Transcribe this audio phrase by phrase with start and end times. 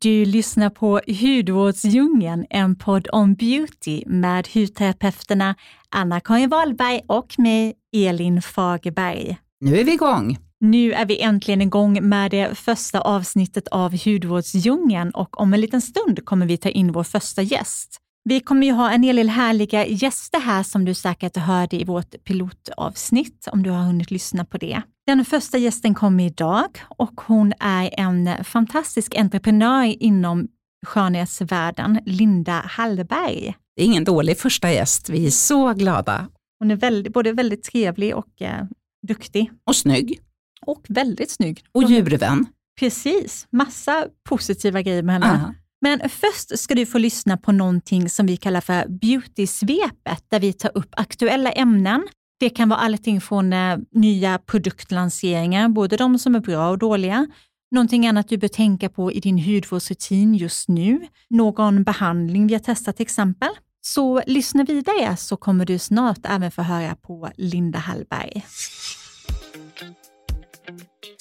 [0.00, 5.54] Du lyssnar på Hudvårdsdjungeln, en podd om beauty med hudterapeuterna
[5.90, 9.36] Anna-Karin Wahlberg och mig, Elin Fagerberg.
[9.60, 10.38] Nu är vi igång.
[10.60, 15.80] Nu är vi äntligen igång med det första avsnittet av Hudvårdsdjungeln och om en liten
[15.80, 17.98] stund kommer vi ta in vår första gäst.
[18.24, 21.84] Vi kommer ju ha en hel del härliga gäster här som du säkert hörde i
[21.84, 24.82] vårt pilotavsnitt, om du har hunnit lyssna på det.
[25.06, 30.48] Den första gästen kommer idag och hon är en fantastisk entreprenör inom
[30.86, 33.54] skönhetsvärlden, Linda Hallberg.
[33.76, 36.28] Det är ingen dålig första gäst, vi är så glada.
[36.58, 38.64] Hon är väldigt, både väldigt trevlig och eh,
[39.06, 39.50] duktig.
[39.66, 40.20] Och snygg.
[40.66, 41.64] Och väldigt snygg.
[41.72, 42.46] Och djurvän.
[42.80, 45.34] Precis, massa positiva grejer med henne.
[45.34, 45.54] Uh -huh.
[45.80, 50.52] Men först ska du få lyssna på någonting som vi kallar för Beauty-svepet, där vi
[50.52, 52.08] tar upp aktuella ämnen.
[52.42, 57.26] Det kan vara allting från eh, nya produktlanseringar, både de som är bra och dåliga,
[57.70, 62.60] någonting annat du bör tänka på i din hudvårdsrutin just nu, någon behandling vi har
[62.60, 63.48] testat till exempel.
[63.80, 68.44] Så lyssna vidare så kommer du snart även få höra på Linda Hallberg.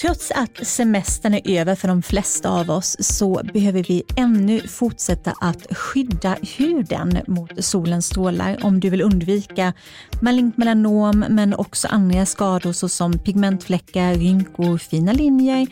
[0.02, 5.34] Trots att semestern är över för de flesta av oss så behöver vi ännu fortsätta
[5.42, 9.74] att skydda huden mot solens strålar om du vill undvika
[10.22, 15.68] malignt melanom men också andra skador såsom pigmentfläckar, rynkor, fina linjer,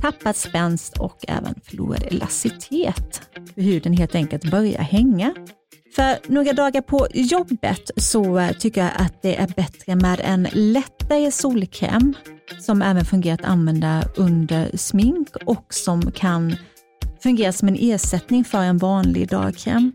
[0.00, 3.22] tappad spänst och även förlorad elasticitet.
[3.56, 5.34] Huden helt enkelt börjar hänga.
[5.94, 10.48] För några dagar på jobbet så eh, tycker jag att det är bättre med en
[10.52, 12.14] lättare solkräm
[12.60, 16.56] som även fungerar att använda under smink och som kan
[17.22, 19.92] fungera som en ersättning för en vanlig dagkräm.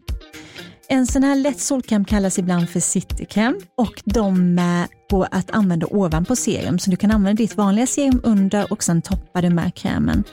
[0.90, 4.62] En sån här lätt solkräm kallas ibland för citykräm och de
[5.10, 6.80] går att använda ovanpå serum.
[6.80, 10.24] Så du kan använda ditt vanliga serum under och sen toppar du med krämen.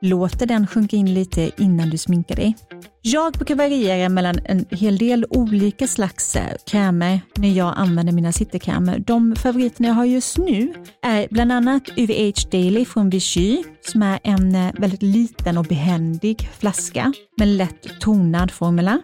[0.00, 2.56] Låter den sjunka in lite innan du sminkar dig.
[3.08, 8.32] Jag brukar variera mellan en hel del olika slags eh, krämer när jag använder mina
[8.32, 8.98] citykrämer.
[8.98, 14.18] De favoriterna jag har just nu är bland annat UVH Daily från Vichy som är
[14.22, 19.00] en eh, väldigt liten och behändig flaska med lätt tonad formula.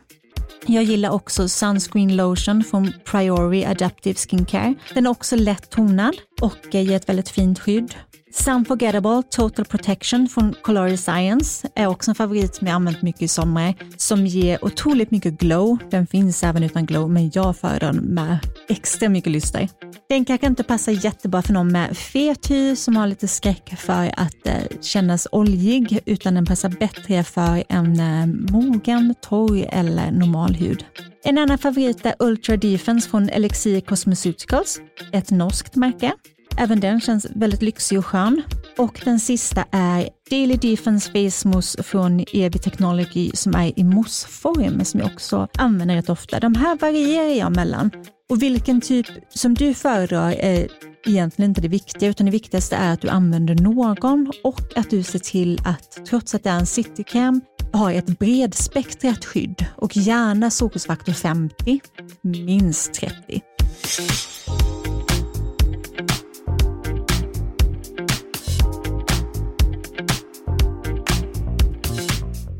[0.66, 4.74] Jag gillar också Sunscreen Lotion från Priori Adaptive Skincare.
[4.94, 7.94] Den är också lätt tonad och eh, ger ett väldigt fint skydd.
[8.40, 13.28] Unforgettable Total Protection från Colori Science är också en favorit som jag använt mycket i
[13.28, 15.78] sommar, som ger otroligt mycket glow.
[15.90, 18.38] Den finns även utan glow, men jag föredrar den med
[18.68, 19.68] extra mycket lyster.
[20.08, 24.10] Den kanske inte passar jättebra för någon med fet hy som har lite skräck för
[24.16, 30.54] att eh, kännas oljig, utan den passar bättre för en eh, mogen, torr eller normal
[30.54, 30.84] hud.
[31.24, 34.80] En annan favorit är Ultra Defense från Elixir Cosmeceuticals,
[35.12, 36.12] ett norskt märke.
[36.58, 38.42] Även den känns väldigt lyxig och skön.
[38.78, 44.84] Och den sista är Daily Defense Face Mousse från Evi Technology som är i mousseform.
[44.84, 46.40] som jag också använder rätt ofta.
[46.40, 47.90] De här varierar jag mellan.
[48.30, 50.68] Och vilken typ som du föredrar är
[51.06, 55.02] egentligen inte det viktiga, utan det viktigaste är att du använder någon och att du
[55.02, 57.40] ser till att trots att det är en citykräm
[57.72, 61.80] har ett bredspektrat skydd och gärna solskyddsfaktor 50,
[62.22, 63.42] minst 30.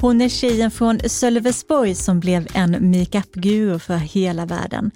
[0.03, 4.91] Hon är tjejen från Sölvesborg som blev en makeup-guru för hela världen.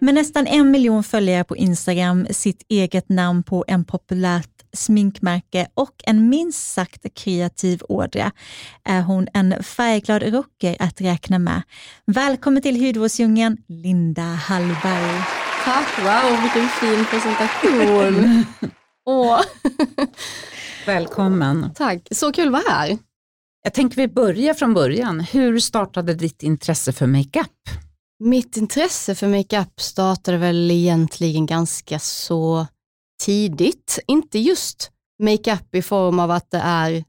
[0.00, 5.90] Med nästan en miljon följare på Instagram, sitt eget namn på en populärt sminkmärke och
[6.06, 8.30] en minst sagt kreativ ådra
[8.84, 11.62] är hon en färgglad rocker att räkna med.
[12.06, 15.22] Välkommen till Hudvårdsdjungeln, Linda Hallberg.
[15.64, 18.44] Tack, wow vilken fin presentation.
[19.06, 19.40] Åh.
[20.86, 21.70] Välkommen.
[21.74, 22.98] Tack, så kul att vara här.
[23.64, 25.20] Jag tänker vi börjar från början.
[25.20, 27.68] Hur startade ditt intresse för makeup?
[28.18, 32.66] Mitt intresse för makeup startade väl egentligen ganska så
[33.24, 33.98] tidigt.
[34.06, 34.90] Inte just
[35.22, 37.04] makeup i form av att det är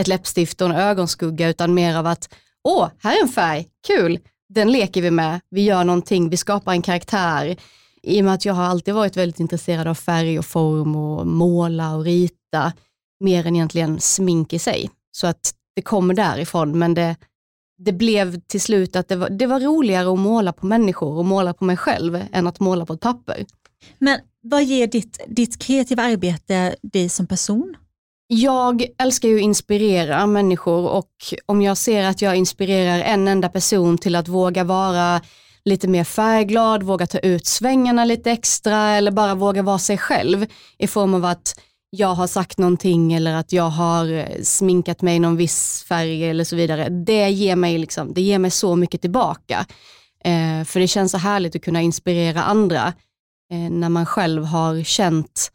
[0.00, 4.18] ett läppstift och en ögonskugga utan mer av att åh, här är en färg, kul,
[4.48, 7.56] den leker vi med, vi gör någonting, vi skapar en karaktär.
[8.02, 11.26] I och med att jag har alltid varit väldigt intresserad av färg och form och
[11.26, 12.72] måla och rita,
[13.20, 14.90] mer än egentligen smink i sig.
[15.12, 17.16] Så att det kommer därifrån, men det,
[17.78, 21.24] det blev till slut att det var, det var roligare att måla på människor och
[21.24, 23.46] måla på mig själv än att måla på ett papper.
[23.98, 27.76] Men vad ger ditt, ditt kreativa arbete dig som person?
[28.26, 31.10] Jag älskar ju att inspirera människor och
[31.46, 35.20] om jag ser att jag inspirerar en enda person till att våga vara
[35.64, 40.46] lite mer färgglad, våga ta ut svängarna lite extra eller bara våga vara sig själv
[40.78, 41.60] i form av att
[41.90, 46.30] jag har sagt någonting eller att jag har eh, sminkat mig i någon viss färg
[46.30, 46.88] eller så vidare.
[46.88, 49.66] Det ger mig, liksom, det ger mig så mycket tillbaka.
[50.24, 52.92] Eh, för det känns så härligt att kunna inspirera andra
[53.52, 55.50] eh, när man själv har känt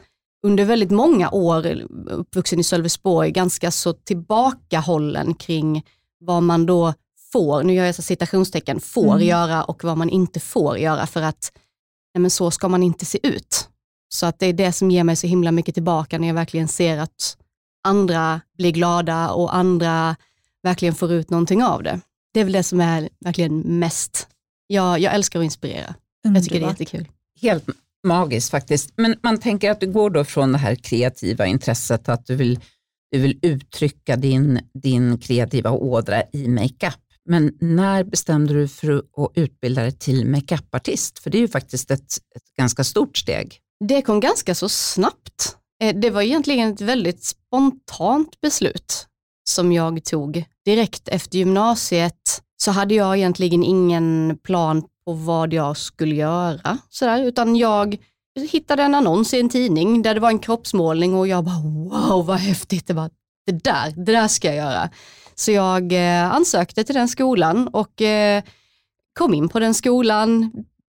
[0.45, 5.83] under väldigt många år, uppvuxen i Sölvesborg, ganska så tillbakahållen kring
[6.19, 6.93] vad man då
[7.31, 9.27] får, nu gör jag så citationstecken, får mm.
[9.27, 11.51] göra och vad man inte får göra för att
[12.13, 13.69] nej men så ska man inte se ut.
[14.13, 16.67] Så att det är det som ger mig så himla mycket tillbaka när jag verkligen
[16.67, 17.37] ser att
[17.83, 20.15] andra blir glada och andra
[20.63, 21.99] verkligen får ut någonting av det.
[22.33, 24.27] Det är väl det som är verkligen mest,
[24.67, 25.95] jag, jag älskar att inspirera.
[26.25, 27.07] Mm, jag tycker det är jättekul.
[27.41, 27.65] Helt
[28.07, 28.93] magiskt faktiskt.
[28.95, 32.59] Men man tänker att du går då från det här kreativa intresset, att du vill,
[33.11, 36.99] du vill uttrycka din, din kreativa ådra i makeup.
[37.25, 41.19] Men när bestämde du för att utbilda dig till makeupartist?
[41.19, 43.59] För det är ju faktiskt ett, ett ganska stort steg.
[43.79, 45.57] Det kom ganska så snabbt.
[45.83, 49.07] Eh, det var egentligen ett väldigt spontant beslut
[49.49, 50.45] som jag tog.
[50.65, 57.23] Direkt efter gymnasiet så hade jag egentligen ingen plan på vad jag skulle göra, sådär,
[57.23, 57.97] utan jag
[58.39, 62.25] hittade en annons i en tidning där det var en kroppsmålning och jag bara wow
[62.25, 63.09] vad häftigt, det, var,
[63.45, 64.89] det, där, det där ska jag göra.
[65.35, 68.43] Så jag eh, ansökte till den skolan och eh,
[69.19, 70.51] kom in på den skolan.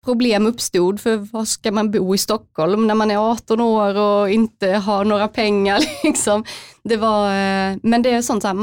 [0.03, 4.29] Problem uppstod för vad ska man bo i Stockholm när man är 18 år och
[4.29, 5.79] inte har några pengar.
[6.03, 6.44] Liksom.
[6.83, 8.55] Det var, eh, men det är sånt här,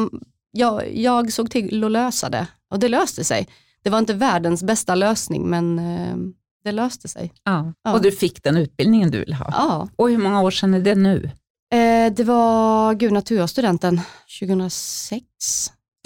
[0.52, 3.48] jag, jag såg till att lösa det och det löste sig.
[3.82, 6.16] Det var inte världens bästa lösning men eh,
[6.64, 7.32] det löste sig.
[7.44, 7.72] Ja.
[7.82, 7.92] ja.
[7.92, 9.46] Och du fick den utbildningen du ville ha.
[9.52, 9.88] Ja.
[9.96, 11.30] Och hur många år sedan är det nu?
[11.72, 14.00] Eh, det var Gud naturstudenten
[14.40, 15.24] 2006.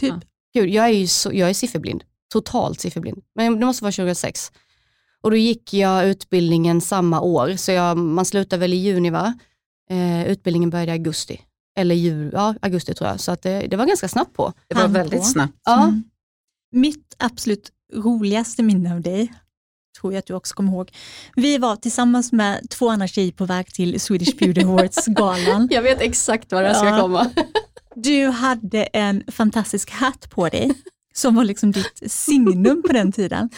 [0.00, 0.14] Typ.
[0.14, 0.20] Ja.
[0.54, 2.04] Gud, jag är ju så, jag är sifferblind.
[2.32, 3.22] Totalt sifferblind.
[3.34, 4.52] Men det måste vara 2006.
[5.25, 9.35] Och då gick jag utbildningen samma år, så jag, man slutar väl i juni va?
[9.91, 11.41] Eh, utbildningen började i augusti.
[11.79, 13.21] Eller jul, ja, augusti tror jag.
[13.21, 14.53] Så att det, det var ganska snabbt på.
[14.69, 15.59] Det var väldigt snabbt.
[15.65, 15.82] Ja.
[15.82, 16.05] Mm.
[16.73, 19.32] Mitt absolut roligaste minne av dig
[20.00, 20.91] tror jag att du också kommer ihåg.
[21.37, 25.69] Vi var tillsammans med två andra tjejer på väg till Swedish Beauty Awards-galan.
[25.71, 27.31] jag vet exakt var det ska komma.
[27.94, 30.75] du hade en fantastisk hatt på dig
[31.15, 33.50] som var liksom ditt signum på den tiden.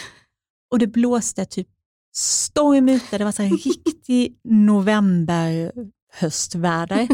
[0.71, 1.69] Och det blåste typ
[2.17, 5.73] storm ute, det var så här riktig november
[6.13, 7.09] höstväder.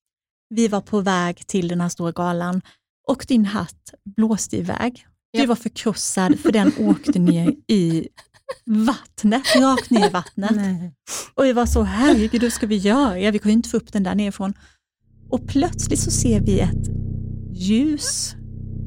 [0.54, 2.62] Vi var på väg till den här stora galan
[3.08, 5.06] och din hatt blåste iväg.
[5.32, 8.08] Du var förkrossad för den åkte ner i
[8.64, 10.50] vattnet, rakt ner i vattnet.
[10.54, 10.94] Nej.
[11.34, 13.30] Och vi var så, herregud, hur ska vi göra?
[13.30, 14.54] Vi kan ju inte få upp den där nerifrån.
[15.30, 16.88] Och plötsligt så ser vi ett
[17.52, 18.34] ljus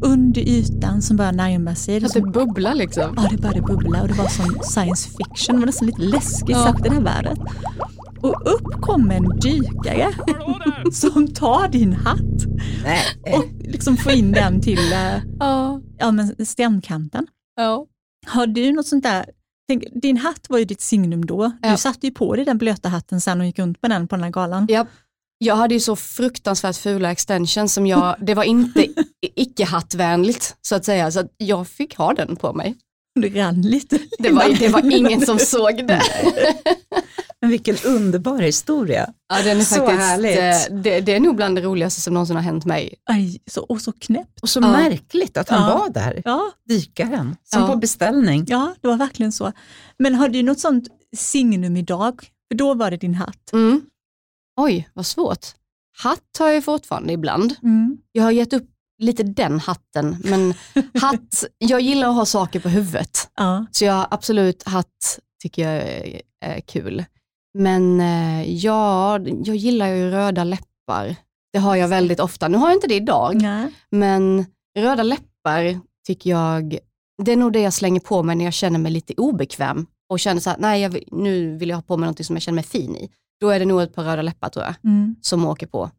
[0.02, 2.06] under ytan som börjar närma sig.
[2.06, 3.14] Att det bubblar liksom?
[3.18, 5.56] Ja, det började bubbla och det var som science fiction.
[5.56, 6.64] Det var nästan lite läskigt ja.
[6.64, 7.40] sagt det här vädret.
[8.22, 10.14] Och upp kommer en dykare
[10.92, 12.46] som tar din hatt
[12.84, 13.34] Nej.
[13.34, 15.82] och liksom får in den till äh, ja.
[15.98, 17.28] Ja, men stenkanten.
[17.56, 17.86] Ja.
[18.28, 19.26] Har du något sånt där
[19.68, 21.52] Tänk, din hatt var ju ditt signum då.
[21.62, 24.16] Du satte ju på dig den blöta hatten sen och gick runt med den på
[24.16, 24.66] den här galan.
[24.70, 24.86] Ja.
[25.38, 28.88] Jag hade ju så fruktansvärt fula extensions som jag, det var inte
[29.28, 32.76] icke-hattvänligt så att säga, så att jag fick ha den på mig.
[33.20, 34.00] Det rann lite.
[34.20, 36.02] Det var, det var ingen som såg det.
[37.42, 39.14] Men vilken underbar historia.
[39.30, 40.38] Ja, den är så faktiskt, härligt.
[40.38, 42.94] Eh, det, det, är nog bland det roligaste som någonsin har hänt mig.
[43.06, 44.40] Aj, så, och så knäppt.
[44.42, 44.72] Och så ja.
[44.72, 45.78] märkligt att han ja.
[45.78, 46.52] var där, ja.
[46.70, 47.68] dykaren, som ja.
[47.68, 48.46] på beställning.
[48.48, 49.52] Ja, det var verkligen så.
[50.00, 52.22] Men har du något sånt signum idag?
[52.52, 53.54] För då var det din hatt.
[53.54, 53.82] Mm.
[54.62, 55.48] Oj, vad svårt.
[55.98, 57.56] Hatt har jag fortfarande ibland.
[57.64, 57.98] Mm.
[58.12, 58.70] Jag har gett upp
[59.02, 60.54] lite den hatten, men
[61.02, 63.30] hatt, jag gillar att ha saker på huvudet.
[63.36, 63.66] Ja.
[63.72, 67.06] Så jag absolut hatt tycker jag är, är kul.
[67.54, 71.16] Men eh, ja, jag gillar ju röda läppar.
[71.54, 72.48] Det har jag väldigt ofta.
[72.48, 73.74] Nu har jag inte det idag, Nej.
[73.90, 74.46] men
[74.80, 76.78] röda läppar tycker jag,
[77.24, 80.20] det är nog det jag slänger på mig när jag känner mig lite obekväm och
[80.20, 82.56] känner så här, nej jag, nu vill jag ha på mig något som jag känner
[82.56, 83.10] mig fin i.
[83.40, 85.16] Då är det nog ett par röda läppar tror jag, mm.
[85.22, 85.90] som åker på.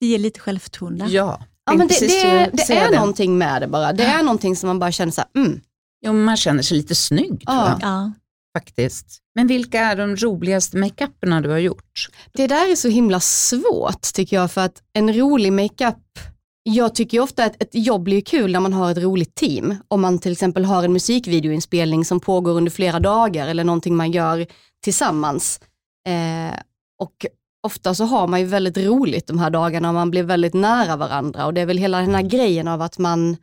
[0.00, 1.06] Det ger lite självförtroende.
[1.06, 1.40] Ja,
[1.70, 2.96] ja men det, det, det är det.
[2.96, 3.92] någonting med det bara.
[3.92, 5.60] Det är någonting som man bara känner så här, mm.
[6.00, 7.78] Ja, man känner sig lite snygg ja.
[7.82, 8.12] Ja
[8.58, 9.18] faktiskt.
[9.34, 12.08] Men vilka är de roligaste makeuperna du har gjort?
[12.32, 16.18] Det där är så himla svårt tycker jag för att en rolig makeup
[16.62, 19.76] jag tycker ofta att ett jobb blir kul när man har ett roligt team.
[19.88, 24.10] Om man till exempel har en musikvideoinspelning som pågår under flera dagar eller någonting man
[24.10, 24.46] gör
[24.84, 25.60] tillsammans.
[26.08, 26.58] Eh,
[26.98, 27.26] och
[27.68, 30.96] ofta så har man ju väldigt roligt de här dagarna och man blir väldigt nära
[30.96, 33.36] varandra och det är väl hela den här grejen av att man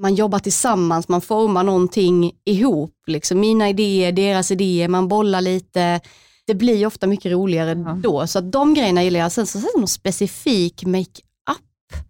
[0.00, 2.94] man jobbar tillsammans, man formar någonting ihop.
[3.06, 3.40] Liksom.
[3.40, 6.00] Mina idéer, deras idéer, man bollar lite.
[6.46, 7.98] det blir ofta mycket roligare Ja.
[8.02, 8.26] då.
[8.26, 9.32] Så att de grejerna gillar jag.
[9.32, 12.02] Sen så sen någon specifik make-up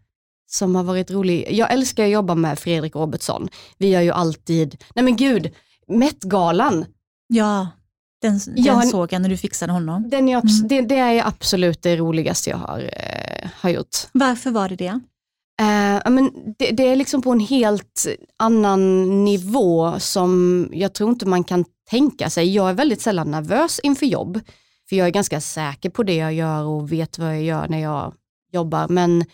[0.50, 1.46] som har varit rolig.
[1.50, 3.48] Jag älskar att jobba med Fredrik Robertsson.
[3.78, 5.50] Vi gör ju alltid, nej men gud,
[5.88, 6.84] Met-galan.
[7.28, 7.68] Ja,
[8.22, 10.10] den, den Ja, en- såg jag när du fixade honom.
[10.10, 10.68] Den är Mm.
[10.68, 13.96] det, det är absolut det roligaste jag har, eh, har gjort.
[14.12, 15.00] Varför var det det?
[15.60, 18.06] Eh, men det, det är liksom på en helt
[18.36, 22.54] annan nivå som jag tror inte man kan tänka sig.
[22.54, 24.40] Jag är väldigt sällan nervös inför jobb,
[24.88, 27.78] för jag är ganska säker på det jag gör och vet vad jag gör när
[27.82, 28.14] jag
[28.52, 28.88] jobbar.
[28.88, 29.24] Men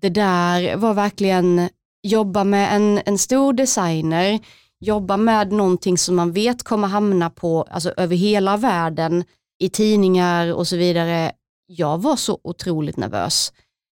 [0.00, 1.68] det där var verkligen
[2.02, 4.38] jobba med en, en stor designer,
[4.80, 9.24] jobba med någonting som man vet kommer hamna på, alltså över hela världen,
[9.60, 11.32] i tidningar och så vidare.
[11.66, 13.52] Jag var så otroligt nervös.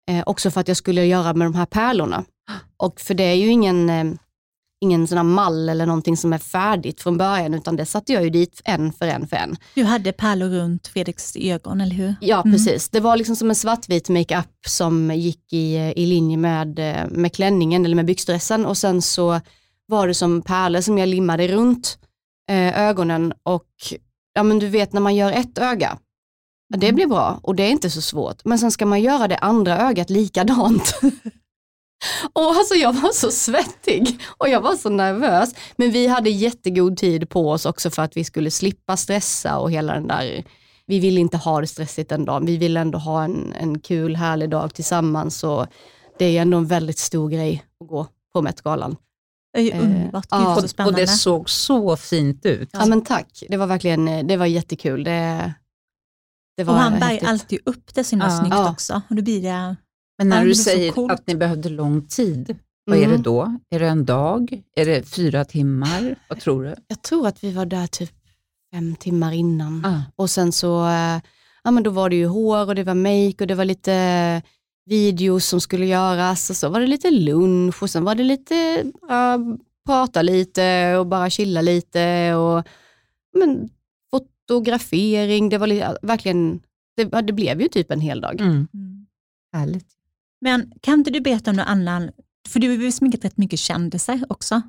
[0.09, 2.25] Eh, också för att jag skulle göra med de här pärlorna.
[2.77, 4.05] Och för det är ju ingen, eh,
[4.81, 8.29] ingen sån mall eller någonting som är färdigt från början, utan det satte jag ju
[8.29, 9.55] dit en för en för en.
[9.75, 12.15] Du hade pärlor runt Fredriks ögon, eller hur?
[12.21, 12.51] Ja, Mm.
[12.53, 12.89] precis.
[12.89, 17.33] Det var liksom som en svartvit makeup som gick i, i linje med, eh, med
[17.33, 19.41] klänningen eller med byxdressen och sen så
[19.89, 21.97] var det som pärlor som jag limmade runt
[22.49, 23.67] eh, ögonen och
[24.33, 25.97] ja men du vet när man gör ett öga,
[26.67, 29.27] ja, det blir bra och det är inte så svårt, men sen ska man göra
[29.27, 30.99] det andra ögat likadant.
[32.33, 36.97] och alltså jag var så svettig och jag var så nervös, men vi hade jättegod
[36.97, 40.43] tid på oss också för att vi skulle slippa stressa och hela den där
[40.85, 44.15] vi ville inte ha det stressigt en dag, vi ville ändå ha en, en kul
[44.15, 45.67] härlig dag tillsammans och
[46.19, 48.95] det är ändå en väldigt stor grej att gå på Met-galan.
[49.59, 50.37] Det är ju Eh, underbart, ja.
[50.37, 51.01] Gud, så Och, och spännande.
[51.01, 52.69] det såg så fint ut.
[52.73, 55.03] Ja men tack, det var verkligen, eh, det var jättekul.
[55.03, 55.53] Det,
[56.57, 58.39] det var och han bär alltid upp det så himla Ja.
[58.39, 58.71] snyggt Ja.
[58.71, 59.01] också.
[59.09, 59.75] Och då blir det,
[60.17, 61.11] Men när Ja, du säger coolt.
[61.11, 63.17] att ni behövde lång tid, vad är Mm.
[63.17, 63.57] det då?
[63.69, 64.61] Är det en dag?
[64.75, 66.15] Är det fyra timmar?
[66.29, 66.75] Vad tror du?
[66.87, 68.11] Jag tror att vi var där typ
[68.73, 69.85] fem timmar innan.
[69.85, 70.01] Ah.
[70.15, 71.19] Och sen så, eh,
[71.63, 73.91] ja men då var det ju hår och det var make och det var lite
[74.89, 78.83] videos som skulle göras och så var det lite lunch och sen var det lite,
[79.07, 79.39] ja,
[79.85, 82.67] prata lite och bara chilla lite och
[83.37, 83.69] men,
[84.11, 86.59] fotografering, det var li- verkligen,
[86.97, 88.41] det, det blev ju typ en hel dag.
[88.41, 88.67] Mm.
[88.73, 89.05] mm.
[89.53, 89.87] Härligt.
[90.41, 92.11] Men kan inte du berätta om någon annan,
[92.47, 94.61] för du har ju sminkat rätt mycket kändisar också.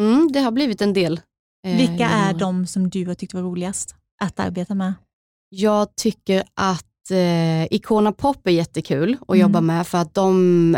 [0.00, 1.20] Mm, det har blivit en del.
[1.66, 4.94] eh, Vilka är de som du har tyckt var roligast att arbeta med?
[5.48, 9.40] Jag tycker att eh, Icona Pop är jättekul att Mm.
[9.40, 10.76] jobba med för att de,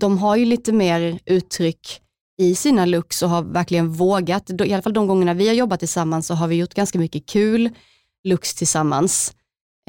[0.00, 2.00] de har ju lite mer uttryck
[2.40, 5.78] i sina looks och har verkligen vågat, i alla fall de gångerna vi har jobbat
[5.80, 7.70] tillsammans så har vi gjort ganska mycket kul
[8.24, 9.34] looks tillsammans.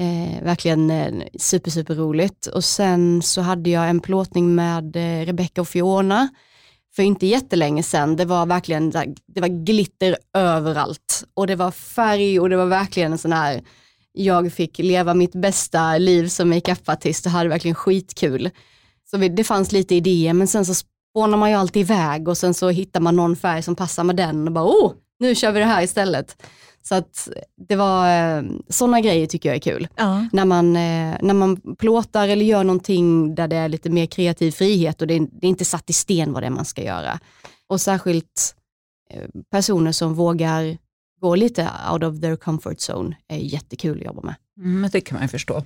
[0.00, 2.46] Eh, verkligen eh, super, super roligt.
[2.46, 6.28] Och sen så hade jag en plåtning med eh, Rebecca och Fiona
[6.96, 8.16] för inte jättelänge sedan.
[8.16, 8.90] Det var verkligen
[9.26, 13.62] det var glitter överallt och det var färg och det var verkligen en sån här
[14.12, 18.50] jag fick leva mitt bästa liv som makeupartist och hade verkligen skitkul.
[19.10, 22.54] Så det fanns lite idéer men sen så spånar man ju alltid iväg och sen
[22.54, 25.58] så hittar man någon färg som passar med den och bara oh, nu kör vi
[25.60, 26.42] det här istället.
[26.82, 27.28] Så att
[27.68, 29.88] det var, eh, sådana grejer tycker jag är kul.
[29.96, 30.26] Ja.
[30.32, 34.50] När man, eh, när man plåtar eller gör någonting där det är lite mer kreativ
[34.50, 36.84] frihet och det är, det är inte satt i sten vad det är man ska
[36.84, 37.18] göra.
[37.68, 38.54] Och särskilt
[39.10, 40.78] eh, personer som vågar
[41.22, 44.34] gå lite out of their comfort zone är jättekul att jobba med.
[44.58, 45.64] Mm, men det kan man ju förstå,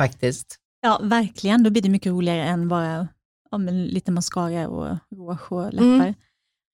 [0.00, 0.56] faktiskt.
[0.82, 1.62] ja, verkligen.
[1.62, 3.08] Då blir det mycket roligare än bara
[3.50, 5.84] ja, lite mascara och rouge och läppar.
[5.86, 6.14] Mm.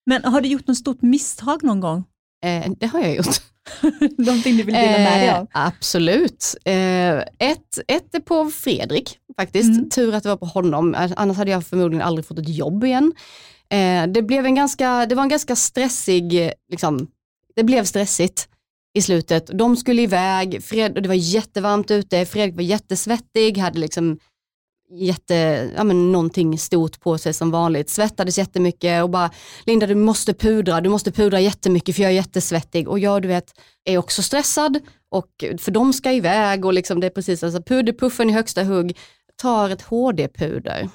[0.07, 2.05] Men har du gjort något stort misstag någon gång?
[2.45, 3.43] Eh, det har jag gjort.
[4.19, 5.47] Någonting du vill dela med dig Eh, av?
[5.53, 6.55] absolut.
[6.65, 9.71] Eh, ett, ett är på Fredrik faktiskt.
[9.79, 9.91] Mm.
[9.91, 12.85] Tur att det var på honom, Eh, annars hade jag förmodligen aldrig fått ett jobb
[12.85, 13.13] igen.
[13.71, 17.07] Eh, det, blev en ganska, det var en ganska stressig, eh, liksom,
[17.57, 18.49] det blev stressigt
[18.95, 19.51] i slutet.
[19.59, 24.19] De skulle iväg, Fred, och det var jättevarmt ute, Fredrik var jättesvettig, hade liksom
[24.91, 25.35] jätte,
[25.77, 29.31] ja men någonting stort på sig som vanligt, svettades jättemycket och bara
[29.65, 32.89] Linda du måste pudra, du måste pudra jättemycket för jag är jättesvettig.
[32.89, 37.07] Och jag du vet är också stressad och för de ska iväg och liksom det
[37.07, 38.99] är precis alltså puderpuffen i högsta hugg,
[39.37, 40.89] tar ett HD-puder.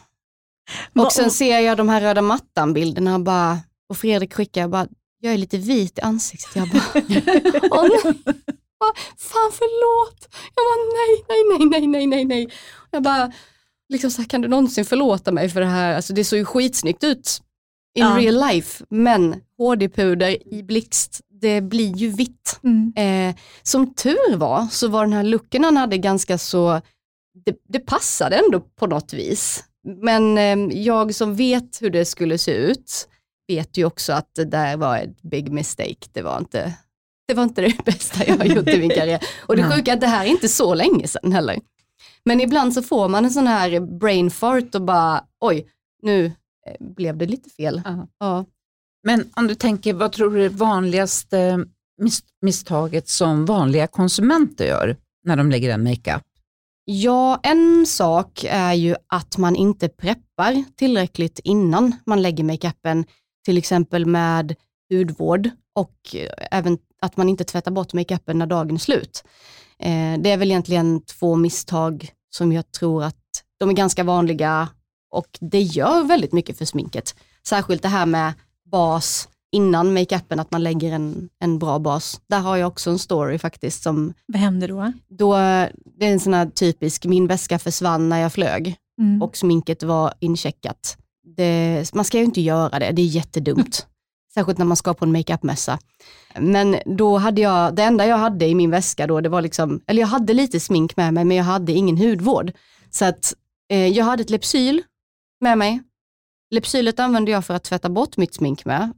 [0.96, 4.88] Och sen ser jag de här röda mattan-bilderna bara, och Fredrik skickar bara,
[5.22, 6.56] jag är lite vit i ansiktet.
[6.56, 6.84] Jag bara,
[7.72, 8.14] åh nej,
[9.18, 10.28] fan förlåt.
[10.56, 12.50] Jag bara nej, nej, nej, nej, nej, nej, nej.
[12.92, 13.32] Jag bara,
[13.90, 15.96] liksom så här, kan du någonsin förlåta mig för det här?
[15.96, 17.42] Alltså det såg ju skitsnyggt ut
[17.96, 18.18] in Ja.
[18.20, 22.60] real life, men HD-puder i blixt, det blir ju vitt.
[22.64, 22.94] Mm.
[23.30, 26.82] Eh, som tur var så var den här looken han hade ganska så,
[27.46, 29.64] det, det passade ändå på något vis.
[30.02, 33.08] Men eh, jag som vet hur det skulle se ut,
[33.56, 36.08] vet ju också att det där var ett big mistake.
[36.12, 36.74] Det var inte,
[37.28, 39.20] det var inte det bästa jag har gjort i min karriär.
[39.48, 41.60] Och det sjuka är att det här är inte så länge sedan heller.
[42.26, 45.68] Men ibland så får man en sån här brain fart och bara, oj,
[46.04, 46.32] nu eh,
[46.80, 47.82] blev det lite fel.
[47.86, 48.08] Ja.
[48.20, 48.46] Ja.
[49.04, 51.66] Men om du tänker, vad tror du är det vanligaste
[52.02, 56.24] mis- misstaget som vanliga konsumenter gör när de lägger en makeup?
[56.86, 63.06] Ja, en sak är ju att man inte preppar tillräckligt innan man lägger makeupen,
[63.46, 64.56] till exempel med
[64.94, 69.24] hudvård och eh, även att man inte tvättar bort makeupen när dagen är slut.
[69.80, 73.16] Eh, det är väl egentligen två misstag som jag tror att
[73.60, 74.68] de är ganska vanliga
[75.12, 77.16] och det gör väldigt mycket för sminket.
[77.48, 78.34] Särskilt det här med
[78.72, 82.22] bas innan makeupen, att man lägger en, en bra bas.
[82.28, 84.94] Där har jag också en story faktiskt som Vad hände då?
[85.10, 85.34] då,
[85.98, 89.22] det är en sån här typisk, min väska försvann när jag flög Mm.
[89.22, 90.98] och sminket var incheckat.
[91.24, 93.88] Det, man ska ju inte göra det, det är jättedumt.
[94.34, 95.80] Särskilt när man ska på en makeupmässa.
[96.40, 99.82] Men då hade jag, det enda jag hade i min väska då, det var liksom,
[99.88, 102.52] eller jag hade lite smink med mig men jag hade ingen hudvård.
[102.90, 103.34] Så att
[103.70, 104.84] eh, jag hade ett Lypsyl
[105.42, 105.82] med mig.
[106.50, 108.92] Lypsylet använde jag för att tvätta bort mitt smink med.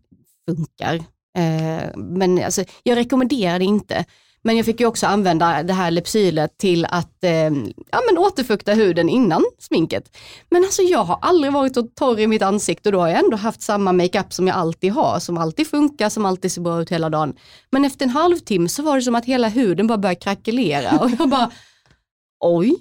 [0.46, 0.96] Funkar.
[1.38, 4.06] Eh, men alltså, jag rekommenderar det inte.
[4.44, 7.32] Men jag fick ju också använda det här Lypsylet till att eh,
[7.92, 10.18] ja, men återfukta huden innan sminket.
[10.50, 13.20] Men alltså jag har aldrig varit så torr i mitt ansikte och då har jag
[13.20, 16.82] ändå haft samma makeup som jag alltid har, som alltid funkar, som alltid ser bra
[16.82, 17.36] ut hela dagen.
[17.72, 21.10] Men efter en halvtimme så var det som att hela huden bara började krackelera och
[21.20, 21.52] jag bara,
[22.40, 22.76] oj.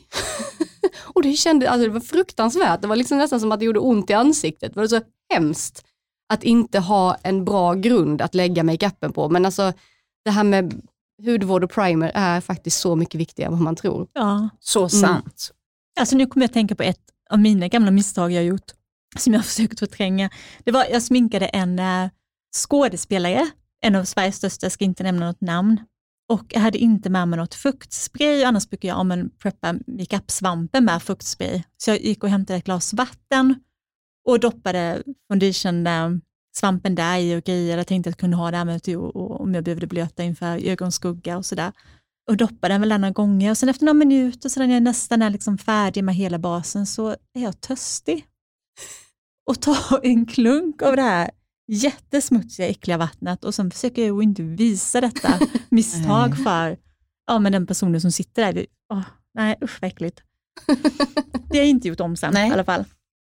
[1.05, 3.81] och det kändes alltså det var fruktansvärt, det var liksom nästan som att det gjorde
[3.81, 4.75] ont i ansiktet.
[4.75, 5.01] Det var så
[5.35, 5.85] hemskt
[6.33, 9.29] att inte ha en bra grund att lägga makeupen på.
[9.29, 9.73] Men alltså
[10.25, 10.83] det här med
[11.25, 14.09] hudvård och primer är faktiskt så mycket viktigare än vad man tror.
[14.13, 14.49] Ja.
[14.61, 15.51] Så sant.
[16.01, 17.01] Alltså nu kommer jag att tänka på ett
[17.31, 18.71] av mina gamla misstag jag gjort,
[19.19, 20.31] som jag har försökt förtränga.
[20.65, 22.11] Det var, jag sminkade en eh,
[22.57, 23.51] skådespelare,
[23.85, 25.81] en av Sveriges största, jag ska inte nämna något namn,
[26.29, 31.03] och jag hade inte med mig något fuktspray, annars brukar jag ja, preppa makeup-svampen med
[31.03, 31.63] fuktspray.
[31.77, 33.55] Så jag gick och hämtade ett glas vatten
[34.29, 36.11] och doppade foundation eh,
[36.57, 37.77] svampen där i och grejer.
[37.77, 40.69] Jag tänkte att jag kunde ha det här med och, om jag behövde blöta inför
[40.69, 41.73] ögonskugga och sådär.
[42.31, 45.23] Och doppade den väl några gånger och sen efter några minuter så när jag nästan
[45.23, 48.27] är liksom färdig med hela basen så är jag törstig.
[49.47, 51.31] Och tar en klunk av det här
[51.69, 55.39] jättesmutsiga, äckliga vattnet och sen försöker jag inte visa detta
[55.69, 56.79] misstag för
[57.27, 58.67] ja, men den personen som sitter där.
[58.93, 59.03] Åh,
[59.35, 60.23] nej, usch vad äckligt.
[61.33, 62.49] Det har jag inte gjort om sen Nej.
[62.49, 62.85] i alla fall.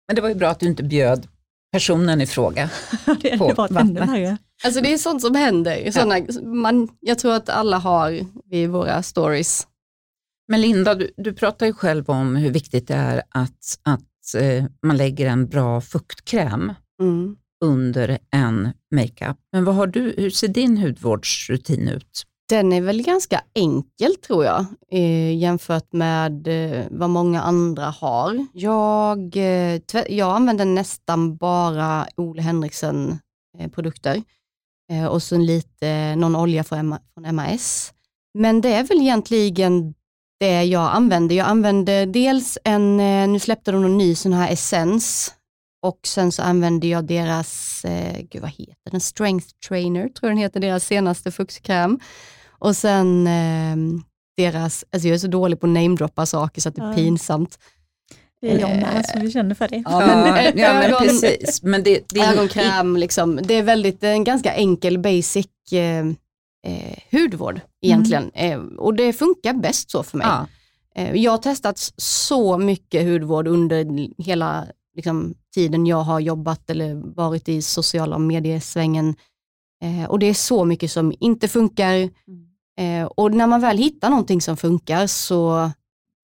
[0.08, 1.28] Men det var ju bra att du inte bjöd
[1.74, 2.70] personen i fråga.
[3.22, 4.40] Det På vattnet.
[4.64, 5.92] Alltså det är sånt som händer.
[5.92, 8.20] Såna, man, jag tror att alla har
[8.52, 9.68] i våra stories.
[10.48, 14.66] Men Linda, du, du pratar ju själv om hur viktigt det är att, att eh,
[14.86, 17.36] man lägger en bra fuktkräm Mm.
[17.66, 19.38] under en makeup.
[19.52, 22.24] Men vad har du, hur ser din hudvårdsrutin ut?
[22.54, 28.48] Den är väl ganska enkel tror jag, eh, jämfört med eh, vad många andra har.
[28.54, 33.20] Jag, eh, jag använder nästan bara Ole Henriksen
[33.60, 34.24] eh, produkter
[34.92, 37.94] eh, och sen lite, eh, någon olja från, M- från MAS.
[38.34, 39.94] Men det är väl egentligen
[40.40, 41.36] det jag använder.
[41.36, 45.34] Jag använder dels en, eh, nu släppte de någon ny sån här essens
[45.86, 50.32] och sen så använder jag deras, eh, gud vad heter den, Strength Trainer tror jag
[50.32, 52.00] den heter, deras senaste fuktkräm.
[52.64, 53.76] Och sen eh,
[54.38, 57.60] deras, alltså jag är så dålig på att namedroppa saker så att det är pinsamt.
[58.42, 59.84] Det är jag med, så vi känner för det.
[59.86, 61.64] Ja, men, ja, men precis.
[61.64, 63.40] Men det, det, Ögonkräm, liksom.
[63.44, 66.08] det är väldigt, en ganska enkel basic eh,
[66.68, 68.32] eh, hudvård egentligen.
[68.34, 70.28] Eh, och det funkar bäst så för mig.
[70.28, 70.48] Ja,
[70.96, 77.16] Eh, Jag har testat så mycket hudvård under hela liksom, tiden jag har jobbat eller
[77.16, 79.16] varit i sociala mediesvängen.
[79.84, 82.10] Eh, och det är så mycket som inte funkar.
[82.80, 85.72] Eh, och när man väl hittar någonting som funkar så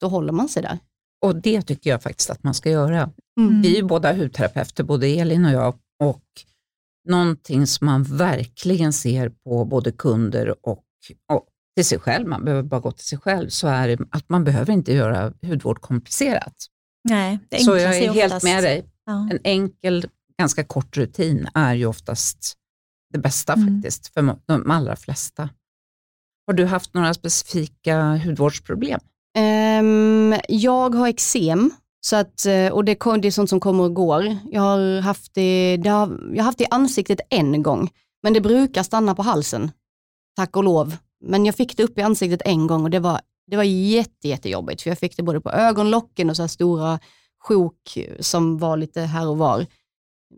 [0.02, 0.80] då håller man sig där.
[1.26, 3.12] och det tycker jag faktiskt att man ska göra.
[3.40, 3.62] Mm.
[3.62, 5.76] Vi är ju båda hudterapeuter, både Elin och jag.
[6.04, 6.24] Och
[7.10, 10.84] någonting som man verkligen ser på både kunder och,
[11.34, 14.30] och till sig själv, man behöver bara gå till sig själv, så är det att
[14.30, 16.56] man behöver inte göra hudvård komplicerat.
[17.10, 18.86] Nej, det Så jag är helt oftast- med dig.
[19.06, 19.30] Ja.
[19.32, 20.06] En enkel,
[20.40, 22.54] ganska kort rutin är ju oftast
[23.14, 23.76] det bästa Mm.
[23.82, 25.50] faktiskt för de allra flesta.
[26.50, 29.00] Har du haft några specifika hudvårdsproblem?
[29.38, 33.94] Ehm, jag har eksem, så att, eh, och det, det är sånt som kommer och
[33.94, 34.38] går.
[34.52, 37.90] Jag har, haft det, det har, jag har haft det i ansiktet en gång,
[38.24, 39.72] men det brukar stanna på halsen.
[40.36, 40.96] Tack och lov.
[41.26, 44.28] Men jag fick det upp i ansiktet en gång och det var, det var jätte,
[44.28, 47.00] jättejobbigt, för jag fick det både på ögonlocken och så här stora
[47.48, 49.66] sjok som var lite här och var.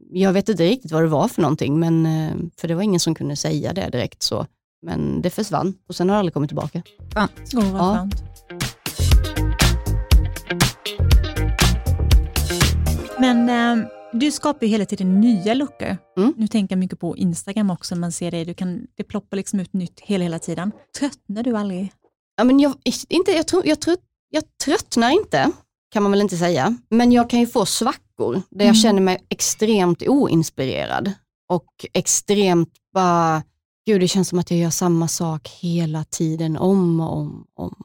[0.10, 3.00] Jag vet inte riktigt vad det var för någonting, men, eh, för det var ingen
[3.00, 4.45] som kunde säga det direkt så.
[4.82, 6.82] Men det försvann och sen har det aldrig kommit tillbaka.
[7.15, 7.96] Åh, vad Ja.
[7.96, 8.15] skönt.
[13.20, 15.98] Men eh, du skapar ju hela tiden nya luckor.
[16.17, 16.34] Mm.
[16.38, 19.60] Nu tänker jag mycket på Instagram också, man ser det, du kan, det ploppar liksom
[19.60, 20.72] ut nytt hela, hela tiden.
[21.00, 21.91] Tröttnar du aldrig?
[22.38, 22.74] Ja, men jag,
[23.10, 23.98] inte, jag, tror, jag, tror,
[24.30, 25.52] jag tröttnar inte,
[25.94, 26.76] kan man väl inte säga.
[26.89, 28.76] Men jag kan ju få svackor där jag Mm.
[28.76, 31.12] känner mig extremt oinspirerad.
[31.50, 33.44] Och extremt bara,
[33.86, 37.48] gud det känns som att jag gör samma sak hela tiden, om och om.
[37.54, 37.84] om.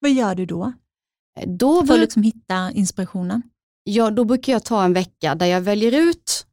[0.00, 0.72] Vad gör du då?
[1.46, 3.42] Då, För att liksom hitta inspirationen?
[3.84, 6.46] ja, då brukar jag ta en vecka där jag väljer ut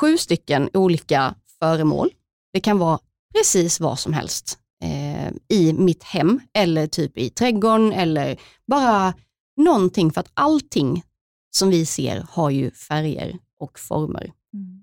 [0.00, 2.10] sju stycken olika föremål.
[2.52, 2.98] Det kan vara
[3.34, 9.14] precis vad som helst eh, i mitt hem eller typ i trädgården eller bara
[9.56, 11.02] någonting för att allting
[11.50, 14.32] som vi ser har ju färger och former.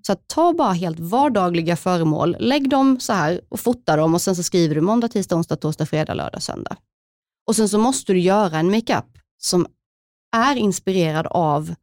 [0.06, 4.22] Så att ta bara helt vardagliga föremål, lägg dem så här och fota dem och
[4.22, 6.76] sen så skriver du måndag, tisdag, onsdag, torsdag, fredag, lördag, söndag.
[7.46, 9.66] Och sen så måste du göra en makeup som
[10.36, 11.74] är inspirerad av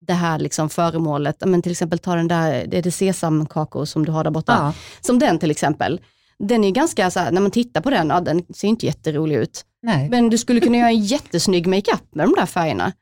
[0.00, 1.42] det här liksom föremålet.
[1.46, 4.52] Men till exempel ta den där, det är det sesamkakor som du har där borta.
[4.52, 4.72] Ja.
[5.00, 6.00] Som den till exempel.
[6.38, 9.36] Den är ganska så här, när man tittar på den, ja, den ser inte jätterolig
[9.36, 9.64] ut.
[9.82, 10.10] Nej.
[10.10, 12.92] Men du skulle kunna göra en jättesnygg makeup med de där färgerna.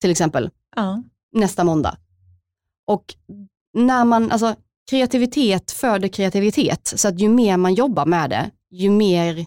[0.00, 1.02] Till exempel Ja.
[1.32, 1.96] nästa måndag.
[2.86, 3.14] Och
[3.74, 4.54] när man, alltså
[4.90, 9.46] kreativitet föder kreativitet, så att ju mer man jobbar med det, ju mer,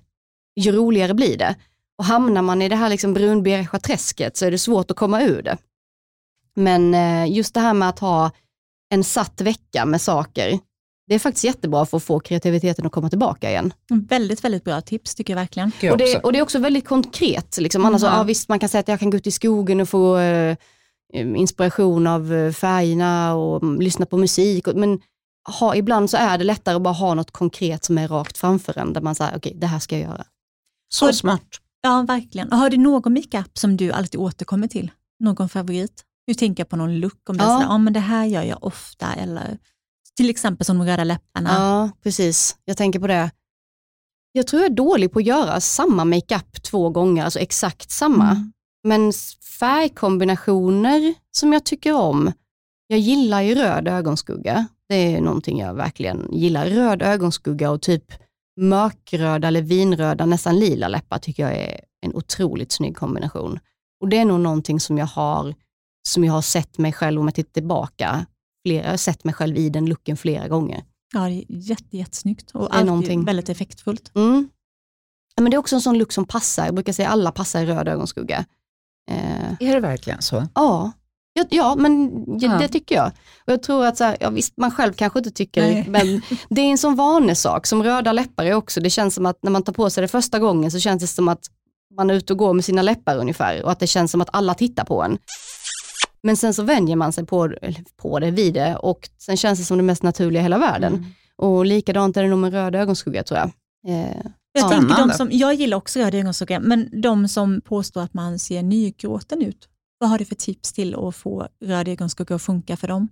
[0.56, 1.56] ju roligare blir det.
[1.98, 5.22] Och hamnar man i det här liksom brunbeigea träsket så är det svårt att komma
[5.22, 5.58] ur det.
[6.56, 8.32] Men eh, just det här med att ha
[8.90, 10.60] en satt vecka med saker,
[11.08, 13.74] det är faktiskt jättebra för att få kreativiteten att komma tillbaka igen.
[13.90, 15.72] Väldigt, väldigt bra tips tycker jag verkligen.
[15.82, 17.58] Jag Och det, och det är också väldigt konkret.
[17.58, 17.86] Liksom.
[17.86, 18.16] Annars, Mm.
[18.16, 20.56] ja, visst, man kan säga att jag kan gå ut i skogen och få eh,
[21.14, 24.68] inspiration av eh, färgerna och lyssna på musik.
[24.76, 25.00] Men
[25.60, 28.78] ha, ibland så är det lättare att bara ha något konkret som är rakt framför
[28.78, 30.24] en, där man säger okej, det här ska jag göra.
[30.94, 31.48] Så smart.
[31.82, 32.52] Ja, verkligen.
[32.52, 34.92] Har du någon makeup som du alltid återkommer till?
[35.20, 36.04] Någon favorit?
[36.28, 37.54] Nu tänker jag på någon look, om det är Ja.
[37.54, 39.58] sådär, ja men det här gör jag ofta, eller
[40.18, 41.50] till exempel som de röda läpparna.
[41.54, 42.56] Ja, precis.
[42.66, 43.32] Jag tänker på det.
[44.32, 48.32] Jag tror jag är dålig på att göra samma makeup två gånger, alltså exakt samma.
[48.32, 48.54] Mm.
[48.84, 49.14] Men
[49.60, 52.32] färgkombinationer som jag tycker om.
[52.88, 54.68] Jag gillar ju röd ögonskugga.
[54.90, 56.66] Det är någonting jag verkligen gillar.
[56.66, 58.14] Röd ögonskugga och typ
[58.62, 63.60] mörkröda eller vinröda, nästan lila läppar tycker jag är en otroligt snygg kombination.
[64.02, 65.56] Och det är nog någonting som jag har,
[66.08, 68.26] som jag har sett mig själv, om jag tittar tillbaka,
[68.66, 70.84] flera, jag har sett mig själv i den looken flera gånger.
[71.14, 73.26] Ja, det är jätte, jättesnyggt och alltid någonting.
[73.26, 74.12] väldigt effektfullt.
[74.16, 74.50] Mm.
[75.42, 76.66] Men det är också en sån look som passar.
[76.66, 78.46] Jag brukar säga alla passar i röd ögonskugga.
[79.12, 80.48] Eh, Är det verkligen så?
[80.56, 80.92] ja.
[81.34, 83.08] Ja, ja, men ja, det tycker jag.
[83.46, 85.86] Och jag tror att så här, ja, visst, man själv kanske inte tycker Nej.
[85.88, 87.68] men det är en sån vanesak.
[87.68, 88.80] Som röda läppar är också.
[88.80, 91.08] Det känns som att när man tar på sig det första gången så känns det
[91.08, 91.40] som att
[91.98, 94.30] man är ute och går med sina läppar ungefär och att det känns som att
[94.34, 95.18] alla tittar på en.
[96.24, 97.54] Men sen så vänjer man sig på,
[98.02, 100.94] på det, vid det och sen känns det som det mest naturliga i hela världen.
[100.94, 101.06] Mm.
[101.38, 103.52] Och likadant är det nog med röd ögonskugga tror jag.
[103.88, 104.70] Eh, Jag, Ja.
[104.70, 108.64] tänker de som, jag gillar också röda ögonskugga, men de som påstår att man ser
[108.64, 109.68] nygråten ut,
[110.00, 113.08] vad har du för tips till att få röd ögonskugga att funka för dem?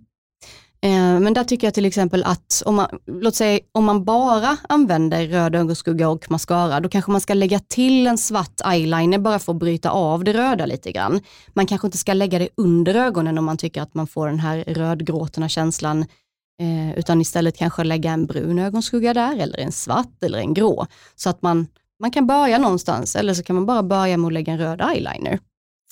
[0.82, 4.56] Eh, Men där tycker jag till exempel att om man, låt säga, om man bara
[4.68, 9.38] använder röd ögonskugga och mascara, då kanske man ska lägga till en svart eyeliner bara
[9.38, 11.20] för att bryta av det röda lite grann.
[11.54, 14.40] Man kanske inte ska lägga det under ögonen om man tycker att man får den
[14.40, 16.04] här rödgråtna känslan,
[16.60, 20.86] eh, utan istället kanske lägga en brun ögonskugga där, eller en svart eller en grå.
[21.16, 21.66] Så att man,
[22.00, 24.80] man kan börja någonstans, eller så kan man bara börja med att lägga en röd
[24.80, 25.38] eyeliner.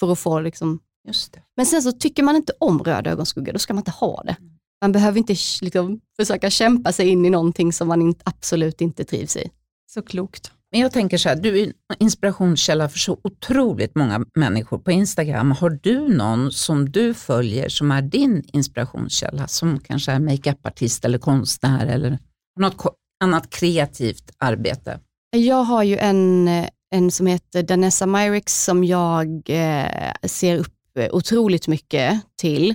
[0.00, 1.42] För att få liksom Just det.
[1.56, 4.36] men sen så tycker man inte om röd ögonskugga, då ska man inte ha det.
[4.80, 9.04] Man behöver inte liksom, försöka kämpa sig in i någonting som man inte, absolut inte
[9.04, 9.50] trivs i.
[9.86, 10.52] Så klokt.
[10.70, 14.90] Men jag tänker så här, du är en inspirationskälla för så otroligt många människor på
[14.90, 15.50] Instagram.
[15.52, 21.18] Har du någon som du följer som är din inspirationskälla, som kanske är makeupartist eller
[21.18, 22.18] konstnär eller
[22.60, 25.00] något annat kreativt arbete?
[25.36, 26.48] Jag har ju en,
[26.94, 30.74] en som heter Danessa Myricks som jag eh, ser upp
[31.10, 32.74] otroligt mycket till.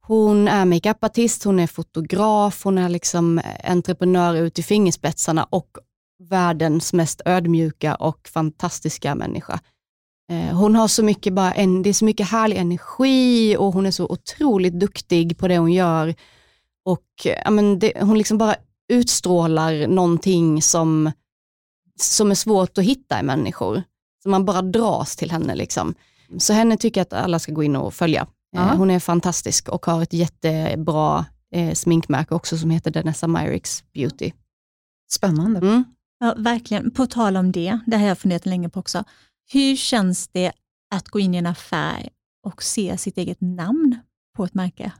[0.00, 5.68] Hon är makeupartist, hon är fotograf, hon är liksom entreprenör ut i fingerspetsarna och
[6.28, 9.60] världens mest ödmjuka och fantastiska människa.
[10.30, 13.86] Eh, Hon har så mycket, bara en, det är så mycket härlig energi och hon
[13.86, 16.14] är så otroligt duktig på det hon gör.
[16.84, 18.54] Och eh, ja, men det, hon liksom bara
[18.92, 21.12] utstrålar någonting som,
[22.00, 23.82] som är svårt att hitta i människor.
[24.22, 25.54] Så man bara dras till henne.
[25.54, 25.94] Liksom.
[26.38, 28.26] Så henne tycker jag att alla ska gå in och följa.
[28.50, 28.60] Ja.
[28.70, 33.84] Eh, Hon är fantastisk och har ett jättebra eh, sminkmärke också som heter Danessa Myrix
[33.94, 34.32] Beauty.
[35.12, 35.60] Spännande.
[35.60, 35.84] Mm.
[36.20, 36.90] Ja, verkligen.
[36.90, 39.04] På tal om det, det har jag funderat länge på också.
[39.52, 40.52] Hur känns det
[40.94, 42.08] att gå in i en affär
[42.46, 43.98] och se sitt eget namn
[44.36, 44.92] på ett märke?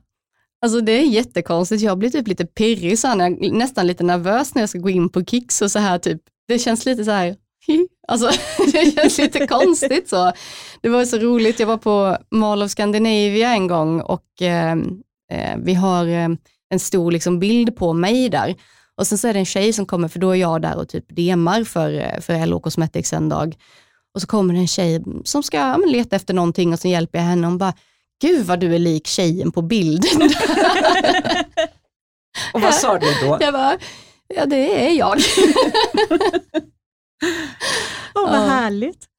[0.63, 4.63] Alltså det är jättekonstigt, jag blir typ lite pirrig, så här, nästan lite nervös när
[4.63, 7.37] jag ska gå in på Kicks och så här typ, det känns lite så här,
[8.09, 8.31] alltså
[8.73, 10.33] det känns lite konstigt så.
[10.81, 14.73] Det var så roligt, jag var på Mall of Scandinavia en gång och eh,
[15.33, 16.29] eh vi har eh,
[16.71, 18.55] en stor liksom, bild på mig där.
[19.01, 20.89] Och sen så är det en tjej som kommer, för då är jag där och
[20.89, 23.57] typ demar för, eh, för LO Cosmetics en dag.
[24.15, 27.19] Och så kommer det en tjej som ska ja, leta efter någonting och så hjälper
[27.19, 27.47] jag henne.
[27.47, 27.75] och Hon bara,
[28.23, 30.23] gud vad du är lik tjejen på bilden.
[32.53, 33.39] och vad sa du då?
[33.41, 33.79] Jag bara,
[34.35, 35.19] ja det är jag.
[38.15, 39.10] Åh, oh, vad härligt.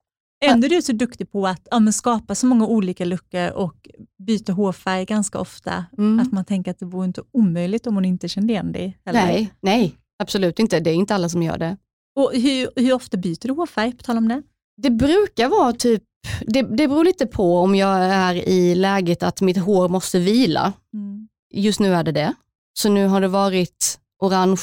[0.46, 3.90] Ändå är du så duktig på att ja, skapa så många olika luckor och
[4.24, 6.20] byta hårfärg ganska ofta, mm.
[6.20, 8.98] att man tänker att det vore inte omöjligt om hon inte kände igen dig.
[9.06, 9.26] Eller?
[9.26, 10.80] Nej, nej, absolut inte.
[10.80, 11.78] Det är inte alla som gör det.
[12.16, 14.44] Och hur, hur ofta byter du hårfärg, på tal om det?
[14.82, 16.04] Det brukar vara typ,
[16.48, 20.74] det, det beror lite på om jag är i läget att mitt hår måste vila.
[20.94, 21.28] Mm.
[21.54, 22.34] Just nu är det det.
[22.74, 24.62] Så nu har det varit orange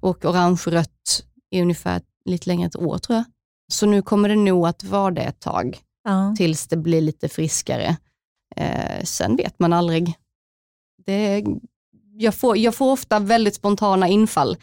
[0.00, 3.24] och orange-rött i ungefär lite längre än ett år tror jag.
[3.74, 6.34] Så nu kommer det nog att vara det ett tag, ja.
[6.36, 7.96] tills det blir lite friskare.
[8.56, 10.14] Eh, sen vet man aldrig.
[11.06, 11.44] Det,
[12.18, 14.56] jag, får, jag får ofta väldigt spontana infall.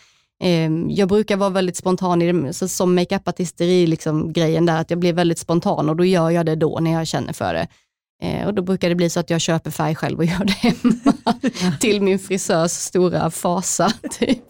[0.44, 4.90] Eh, jag brukar vara väldigt spontan i det, så som makeupartisteri, liksom, grejen där, att
[4.90, 7.68] jag blir väldigt spontan och då gör jag det då när jag känner för det.
[8.22, 10.52] Eh, och då brukar det bli så att jag köper färg själv och gör det
[10.54, 11.40] hemma
[11.80, 13.94] till min frisörs stora fasa.
[14.20, 14.44] Typ.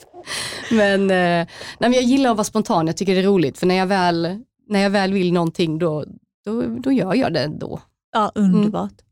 [0.72, 1.48] Men, eh, nej,
[1.80, 4.40] men jag gillar att vara spontan, jag tycker det är roligt, för när jag väl,
[4.72, 6.06] när jag väl vill någonting då,
[6.46, 7.82] då, då gör jag det då.
[8.12, 8.92] Ja, underbart.
[8.92, 9.06] Mm.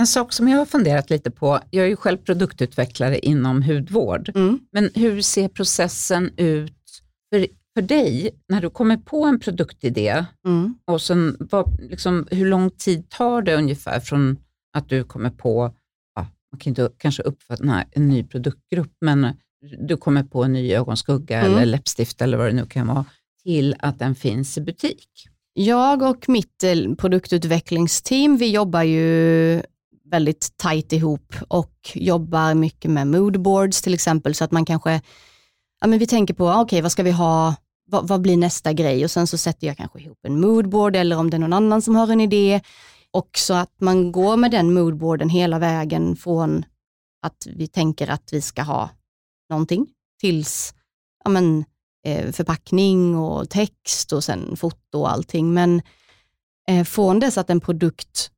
[0.00, 4.32] En sak som jag har funderat lite på, jag är ju själv produktutvecklare inom hudvård,
[4.34, 4.60] mm.
[4.72, 10.24] men hur ser processen ut för, för dig när du kommer på en produktidé?
[10.46, 10.74] Mm.
[10.84, 14.36] Och sen, vad, liksom, hur lång tid tar det ungefär från
[14.72, 15.74] att du kommer på,
[16.14, 19.34] ja, man kan inte kanske uppfatta en ny produktgrupp, men
[19.78, 21.52] du kommer på en ny ögonskugga mm.
[21.52, 23.04] eller läppstift eller vad det nu kan vara,
[23.42, 25.08] till att den finns i butik?
[25.52, 29.62] Jag och mitt eh, produktutvecklingsteam, vi jobbar ju
[30.10, 35.00] väldigt tajt ihop och jobbar mycket med moodboards till exempel, så att man kanske,
[35.80, 37.54] ja men vi tänker på, ah, okej okay, vad ska vi ha,
[37.86, 39.04] vad, vad, blir nästa grej?
[39.04, 41.82] Och sen så sätter jag kanske ihop en moodboard eller om det är någon annan
[41.82, 42.60] som har en idé.
[43.10, 46.64] Och så att man går med den moodboarden hela vägen från
[47.22, 48.90] att vi tänker att vi ska ha
[49.50, 49.86] någonting
[50.20, 50.74] tills
[51.24, 51.64] ja men,
[52.06, 55.54] Eh, förpackning och text och sen foto och allting.
[55.54, 55.82] Men
[56.68, 58.30] eh, från dess att en produkt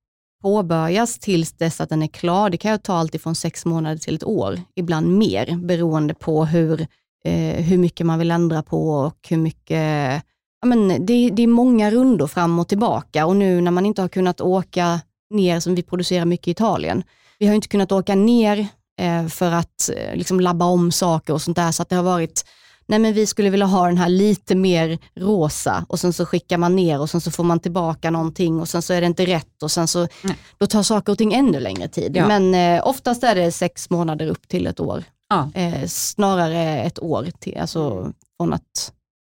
[0.43, 3.97] påbörjas tills dess att den är klar, det kan ju ta allt ifrån sex månader
[3.97, 6.81] till ett år, ibland mer, beroende på hur,
[7.25, 10.23] eh, hur mycket man vill ändra på och hur mycket
[10.63, 14.03] Ja, men det, det är många rundor fram och tillbaka och nu när man inte
[14.03, 17.03] har kunnat åka ner, som vi producerar mycket i Italien,
[17.39, 18.67] vi har inte kunnat åka ner
[19.01, 22.03] eh, för att eh, liksom labba om saker och sånt där, så att det har
[22.03, 22.45] varit
[22.93, 26.59] nej men vi skulle vilja ha den här lite mer rosa och sen så skickar
[26.59, 29.27] man ner och sen så får man tillbaka någonting och sen så är det inte
[29.27, 30.37] rätt och sen så, nej.
[30.59, 32.17] då tar saker och ting ännu längre tid.
[32.17, 32.29] Ja.
[32.29, 35.05] Men eh, oftast är det sex månader upp till ett år.
[35.29, 35.51] Ja.
[35.55, 38.93] Eh, snarare ett år, till, alltså från, att,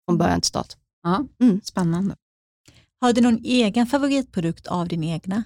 [0.08, 0.74] från början till start.
[1.04, 1.62] Ja, mm.
[1.64, 2.16] Spännande.
[3.02, 5.44] Har du någon egen favoritprodukt av din egna?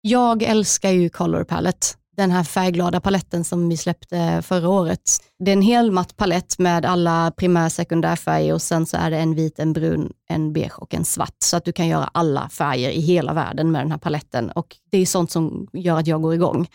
[0.00, 1.86] Jag älskar ju Color Palette
[2.20, 5.00] den här färgglada paletten som vi släppte förra året.
[5.38, 9.10] Det är en hel matt palett med alla primär och sekundärfärger och sen så är
[9.10, 11.36] det en vit, en brun, en beige och en svart.
[11.38, 14.76] Så att du kan göra alla färger i hela världen med den här paletten och
[14.90, 16.66] det är sånt som gör att jag går igång.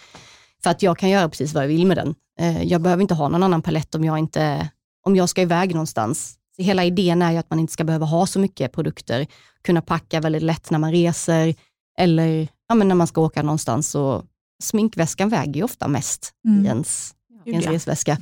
[0.63, 2.15] För att jag kan göra precis vad jag vill med den.
[2.39, 4.69] Eh, jag behöver inte ha någon annan palett om jag, inte,
[5.05, 6.35] om jag ska iväg någonstans.
[6.55, 9.27] Så hela idén är ju att man inte ska behöva ha så mycket produkter,
[9.63, 11.55] kunna packa väldigt lätt när man reser
[11.97, 14.23] eller ja, men när man ska åka någonstans och
[14.63, 16.65] sminkväskan väger ju ofta mest mm.
[16.65, 17.13] i ens,
[17.45, 18.17] i ens resväska.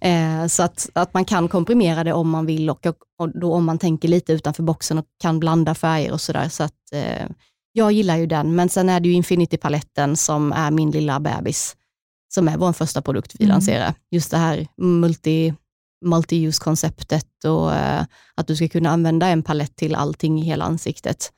[0.00, 2.86] Eh, så att, att man kan komprimera det om man vill och,
[3.18, 6.48] och då om man tänker lite utanför boxen och kan blanda färger och sådär.
[6.48, 7.26] Så att, eh,
[7.72, 11.76] jag gillar ju den, men sen är det ju Infinity-paletten som är min lilla bebis,
[12.34, 13.54] som är vår första produkt vi mm.
[13.54, 13.94] lanserar.
[14.10, 15.54] Just det här multi,
[16.04, 18.04] multi-use-konceptet och eh,
[18.34, 21.32] att du ska kunna använda en palett till allting i hela ansiktet.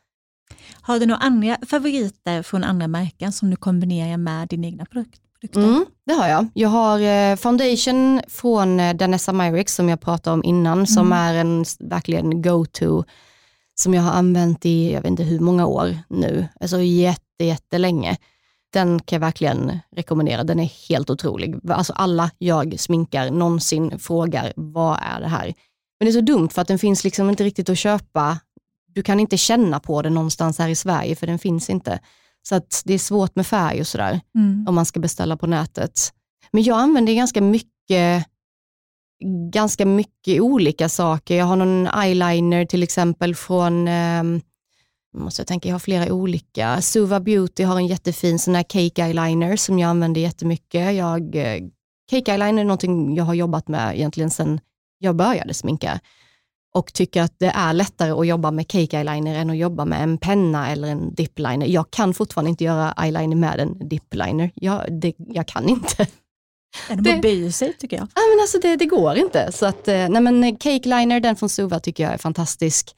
[0.80, 5.20] Har du några andra favoriter från andra märken som du kombinerar med din egna produkt?
[5.57, 6.46] Mm, det har jag.
[6.54, 10.87] Jag har eh, foundation från eh, Danessa Myrix som jag pratade om innan, mm.
[10.87, 13.04] som är en verkligen go-to,
[13.74, 18.16] som jag har använt i, jag vet inte hur många år nu, alltså jätte, jättelänge.
[18.72, 21.70] Den kan jag verkligen rekommendera, den är helt otrolig.
[21.70, 25.54] Alltså alla jag sminkar någonsin frågar, vad är det här?
[25.98, 28.38] Men det är så dumt för att den finns liksom inte riktigt att köpa.
[28.94, 31.98] Du kan inte känna på den någonstans här i Sverige för den finns inte.
[32.48, 34.64] Så att det är svårt med färg och sådär Mm.
[34.68, 36.12] om man ska beställa på nätet.
[36.50, 38.26] Men jag använder ganska mycket
[39.52, 41.37] ganska mycket olika saker.
[41.37, 44.22] Jag har någon eyeliner till exempel från, eh,
[45.16, 46.80] måste jag tänka, jag har flera olika.
[46.83, 50.94] Suva Beauty har en jättefin sån här cake eyeliner som jag använder jättemycket.
[50.94, 51.61] Jag, eh,
[52.11, 54.61] cake eyeliner är någonting jag har jobbat med egentligen sedan
[54.98, 56.00] jag började sminka
[56.74, 60.02] och tycker att det är lättare att jobba med cake eyeliner än att jobba med
[60.02, 61.66] en penna eller en dip liner.
[61.66, 64.50] Jag kan fortfarande inte göra eyeliner med en dip liner.
[64.54, 66.06] Jag, det, jag kan inte.
[66.88, 68.08] De Det- böjer sig tycker jag.
[68.14, 69.52] Ja, men alltså det, det går inte.
[69.52, 72.94] Så att, eh, nej men Cake Liner, den från Suva tycker jag är fantastisk.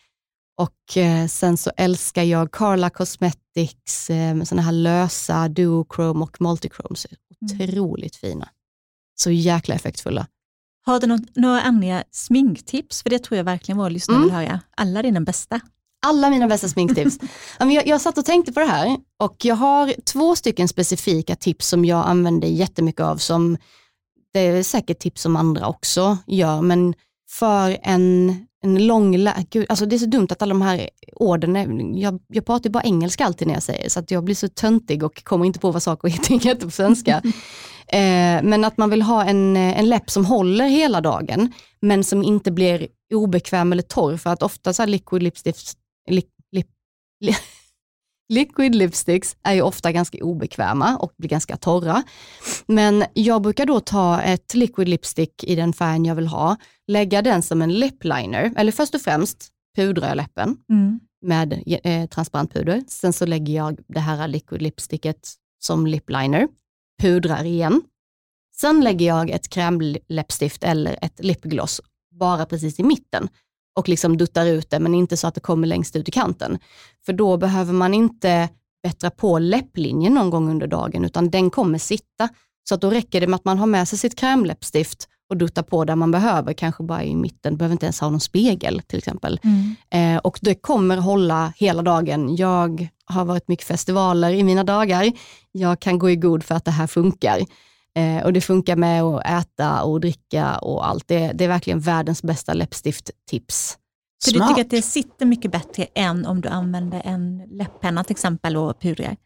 [0.60, 6.40] Och eh, sen så älskar jag Carla Cosmetics, eh, med såna här lösa duochrome och
[6.40, 7.06] multichromes.
[7.64, 8.48] Otroligt fina.
[9.18, 10.26] Så jäkla effektfulla.
[10.86, 13.02] Har du något, några andra sminktips?
[13.02, 14.28] För det tror jag verkligen våra lyssnare Mm.
[14.28, 14.60] vill höra.
[14.76, 15.60] Alla dina bästa.
[16.06, 17.18] Alla mina bästa sminktips.
[17.58, 21.68] Jag, jag satt och tänkte på det här och jag har två stycken specifika tips
[21.68, 23.56] som jag använder jättemycket av som
[24.32, 26.94] det är säkert tips som andra också gör, men
[27.30, 30.90] för en, en lång, lä- gud, alltså det är så dumt att alla de här
[31.16, 34.34] orden, jag, jag pratar ju bara engelska alltid när jag säger så att jag blir
[34.34, 37.16] så töntig och kommer inte på vad saker heter på svenska.
[37.88, 42.22] eh, men att man vill ha en, en läpp som håller hela dagen, men som
[42.22, 45.76] inte blir obekväm eller torr, för att ofta så här liquid lipsticks,
[46.10, 46.66] lip, lip,
[47.20, 47.36] li,
[48.28, 52.02] liquid lipsticks är ju ofta ganska obekväma och blir ganska torra.
[52.66, 57.22] Men jag brukar då ta ett liquid lipstick i den färgen jag vill ha, lägga
[57.22, 61.00] den som en lip liner, eller först och främst pudrar jag läppen Mm.
[61.22, 62.82] med eh, transparent puder.
[62.88, 66.48] Sen så lägger jag det här liquid lipsticket som lip liner,
[67.02, 67.82] pudrar igen.
[68.56, 73.28] Sen lägger jag ett krämläppstift eller ett lipgloss bara precis i mitten
[73.76, 76.58] och liksom duttar ut det, men inte så att det kommer längst ut i kanten.
[77.06, 78.48] För då behöver man inte
[78.82, 82.28] bättra på läpplinjen någon gång under dagen, utan den kommer sitta.
[82.68, 85.62] Så att då räcker det med att man har med sig sitt krämläppstift och duttar
[85.62, 88.98] på där man behöver, kanske bara i mitten, behöver inte ens ha någon spegel till
[88.98, 89.40] exempel.
[89.42, 89.76] Mm.
[89.90, 92.36] Eh, och det kommer hålla hela dagen.
[92.36, 95.12] Jag har varit mycket festivaler i mina dagar.
[95.52, 97.40] Jag kan gå i god för att det här funkar.
[97.96, 101.08] Eh, och det funkar med att äta och dricka och allt.
[101.08, 103.78] Det, det är verkligen världens bästa läppstift-tips.
[104.24, 108.12] Så du tycker att det sitter mycket bättre än om du använder en läpppenna till
[108.14, 109.16] exempel och pudrar?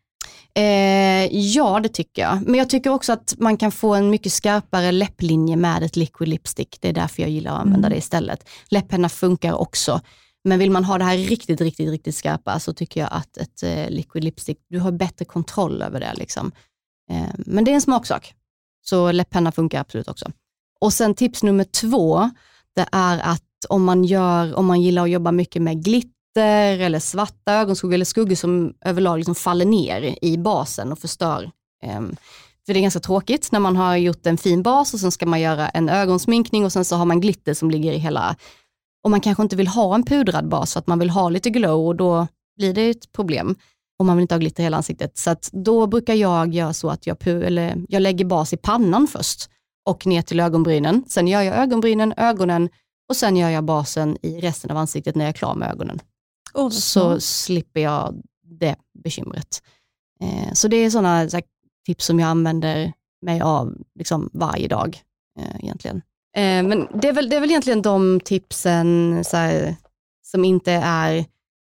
[0.54, 2.42] Eh, ja, det tycker jag.
[2.46, 6.28] Men jag tycker också att man kan få en mycket skarpare läpplinje med ett liquid
[6.28, 6.78] lipstick.
[6.80, 7.90] Det är därför jag gillar att använda Mm.
[7.90, 8.48] det istället.
[8.70, 10.00] Läpppenna funkar också.
[10.44, 13.62] Men vill man ha det här riktigt, riktigt, riktigt skarpa så tycker jag att ett
[13.62, 16.14] eh, liquid lipstick, du har bättre kontroll över det.
[16.14, 16.52] Liksom.
[17.10, 18.34] Eh, men det är en smaksak.
[18.82, 20.30] Så läpppenna funkar absolut också.
[20.80, 22.30] Och sen tips nummer två,
[22.76, 26.98] det är att om man, gör, om man gillar att jobba mycket med glitter eller
[26.98, 31.50] svarta ögonskuggor eller skuggor som överlag liksom faller ner i basen och förstör.
[31.82, 32.16] Ehm,
[32.66, 35.26] för det är ganska tråkigt när man har gjort en fin bas och sen ska
[35.26, 38.36] man göra en ögonsminkning och sen så har man glitter som ligger i hela,
[39.04, 41.50] och man kanske inte vill ha en pudrad bas för att man vill ha lite
[41.50, 43.56] glow och då blir det ett problem.
[44.00, 45.18] Och man vill inte ha glitter i hela ansiktet.
[45.18, 49.06] Så att då brukar jag göra så att jag, eller jag lägger bas i pannan
[49.06, 49.50] först
[49.84, 51.04] och ner till ögonbrynen.
[51.08, 52.68] Sen gör jag ögonbrynen, ögonen
[53.08, 56.00] och sen gör jag basen i resten av ansiktet när jag är klar med ögonen.
[56.54, 57.22] Oh, Så smart.
[57.22, 58.22] slipper jag
[58.60, 59.62] det bekymret.
[60.20, 61.28] Eh, så det är sådana
[61.86, 65.02] tips som jag använder mig av liksom, varje dag
[65.40, 65.96] eh, egentligen.
[66.36, 69.76] Eh, men det är, väl, det är väl egentligen de tipsen här,
[70.26, 71.24] som inte är,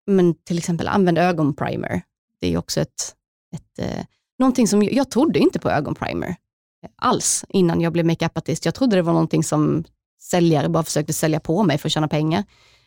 [0.06, 2.02] men till exempel använd ögonprimer.
[2.42, 3.14] Det är också ett,
[3.54, 4.04] ett, eh,
[4.38, 8.64] någonting som, jag trodde inte på ögonprimer eh, alls innan jag blev makeupartist.
[8.64, 9.84] Jag trodde det var någonting som
[10.22, 12.44] säljare bara försökte sälja på mig för att tjäna pengar.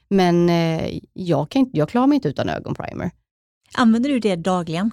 [0.10, 3.12] Men eh, jag, kan inte, jag klarar mig inte utan ögonprimer.
[3.74, 4.92] Använder du det dagligen?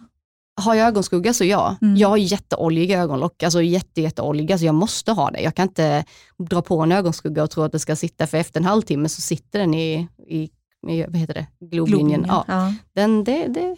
[0.60, 1.76] Har jag ögonskugga så ja.
[1.82, 1.96] Mm.
[1.96, 5.40] Jag har jätteoljiga ögonlock, alltså jätte, jätteoljiga, så jag måste ha det.
[5.40, 6.04] Jag kan inte
[6.38, 9.20] dra på en ögonskugga och tro att det ska sitta, för efter en halvtimme så
[9.20, 10.50] sitter den i, i,
[10.88, 12.22] i vad heter det, globlinjen.
[12.22, 12.74] Globlinjen, Ja, ja.
[12.94, 13.76] den, det, det,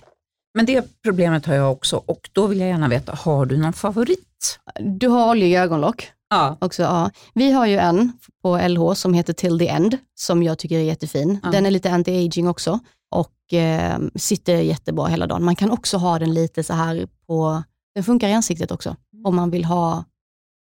[0.54, 3.72] Men det problemet har jag också och då vill jag gärna veta, har du någon
[3.72, 4.58] favorit?
[4.80, 6.56] du har oljiga ögonlock Ja.
[6.60, 6.82] också.
[6.82, 7.10] Ja.
[7.34, 10.82] Vi har ju en på LH som heter Till the End, som jag tycker är
[10.82, 11.40] jättefin.
[11.42, 11.50] Ja.
[11.50, 12.78] Den är lite anti-aging också
[13.10, 15.44] och eh, sitter jättebra hela dagen.
[15.44, 17.62] Man kan också ha den lite så här på,
[17.94, 18.96] den funkar i ansiktet också.
[19.24, 20.04] Om man vill ha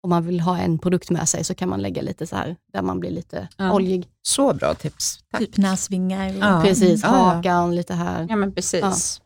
[0.05, 2.57] om man vill ha en produkt med sig så kan man lägga lite så här,
[2.73, 3.73] där man blir lite Ja.
[3.73, 4.07] oljig.
[4.23, 5.19] Så bra tips.
[5.33, 5.41] Tack.
[5.41, 6.35] Typ näsvingar.
[6.41, 6.63] Ja.
[6.65, 8.27] Precis, hakan lite här.
[8.31, 9.21] Ja men precis.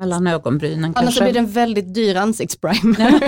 [0.00, 1.18] Mellan ögonbrynen Annars kanske.
[1.18, 3.22] så blir det en väldigt dyr ansiktsprimer.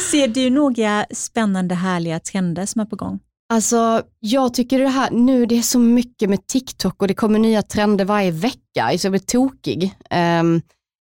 [0.10, 3.20] Ser du några spännande härliga trender som är på gång?
[3.48, 7.38] Alltså, jag tycker det här, nu det är så mycket med TikTok och det kommer
[7.38, 9.94] nya trender varje vecka, så jag blir tokig.
[10.40, 10.62] Um,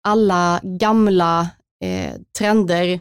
[0.08, 1.50] alla gamla
[1.84, 3.00] eh, trender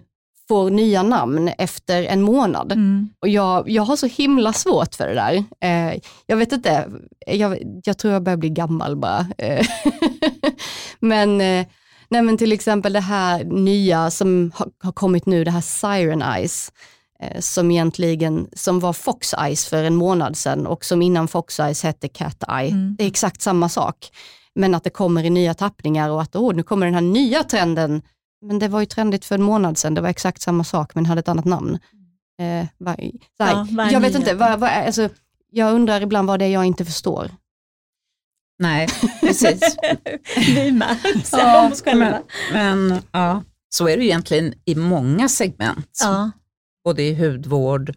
[0.49, 2.73] får nya namn efter en månad.
[2.73, 3.09] Mm.
[3.21, 5.45] Och jag, jag har så himla svårt för det där.
[5.61, 6.89] Eh, jag vet inte,
[7.27, 9.27] jag, jag, tror jag börjar bli gammal bara.
[9.39, 9.67] Eh,
[11.01, 11.67] men, eh,
[12.09, 16.23] nej men till exempel det här nya som har, har kommit nu, det här Siren
[16.23, 16.73] Eyes
[17.23, 21.61] eh, som egentligen som var Fox Eyes för en månad sedan och som innan Fox
[21.61, 22.71] Eyes hette Cat Eye.
[22.71, 22.97] Mm.
[22.99, 23.97] Det är exakt samma sak.
[24.55, 27.43] Men att det kommer i nya tappningar och att oh, nu kommer den här nya
[27.43, 28.03] trenden
[28.43, 31.07] men det var ju trendigt för en månad sedan, det var exakt samma sak men
[31.07, 31.79] hade ett annat namn.
[32.41, 32.97] Eh, var,
[33.39, 35.09] ja, jag vet inte, vad, vad, alltså,
[35.51, 37.31] jag undrar ibland vad det är jag inte förstår.
[38.59, 38.89] Nej,
[39.21, 39.77] precis.
[40.37, 40.99] Vi med,
[41.33, 42.23] ja, men,
[42.53, 45.99] men, ja, så är det egentligen i många segment.
[46.01, 46.31] Ja.
[46.85, 47.97] Både i hudvård,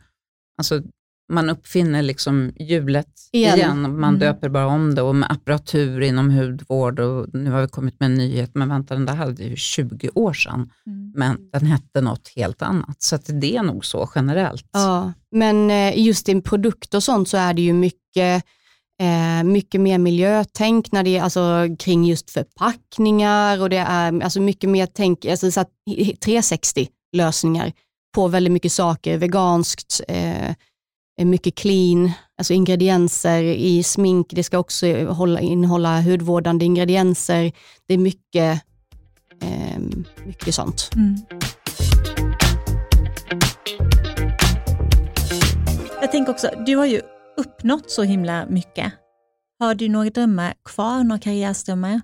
[0.57, 0.81] alltså
[1.29, 3.57] man uppfinner liksom hjulet igen.
[3.57, 3.81] igen.
[3.81, 4.19] Man mm.
[4.19, 8.05] döper bara om det och med apparatur inom hudvård och nu har vi kommit med
[8.05, 11.11] en nyhet, men vänta den där hade ju 20 år sedan, mm.
[11.15, 12.95] men den hette något helt annat.
[13.01, 14.69] Så det är nog så generellt.
[14.71, 18.43] Ja, men eh, just i produkt och sånt så är det ju mycket
[19.01, 24.41] eh, mycket mer miljötänk när det är, alltså, kring just förpackningar och det är alltså,
[24.41, 25.65] mycket mer tänk, alltså,
[26.23, 27.71] 360 lösningar
[28.15, 30.55] på väldigt mycket saker, veganskt, eh,
[31.25, 34.27] mycket clean, alltså ingredienser i smink.
[34.29, 37.51] Det ska också hålla, innehålla hudvårdande ingredienser.
[37.87, 38.61] Det är mycket,
[39.41, 39.79] eh,
[40.25, 40.89] mycket sånt.
[40.95, 41.15] Mm.
[46.01, 47.01] Jag tänker också, du har ju
[47.37, 48.93] uppnått så himla mycket.
[49.59, 52.01] Har du några drömmar kvar, några karriärsdrömmar?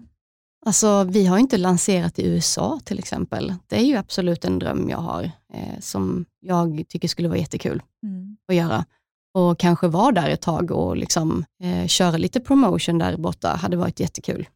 [0.66, 3.54] Alltså, vi har inte lanserat i USA till exempel.
[3.68, 7.82] Det är ju absolut en dröm jag har, eh, som jag tycker skulle vara jättekul
[8.04, 8.38] mm.
[8.48, 8.86] att göra
[9.36, 13.78] och kanske vara där ett tag och liksom, eh, köra lite promotion där borta hade
[13.78, 14.48] varit jättekul.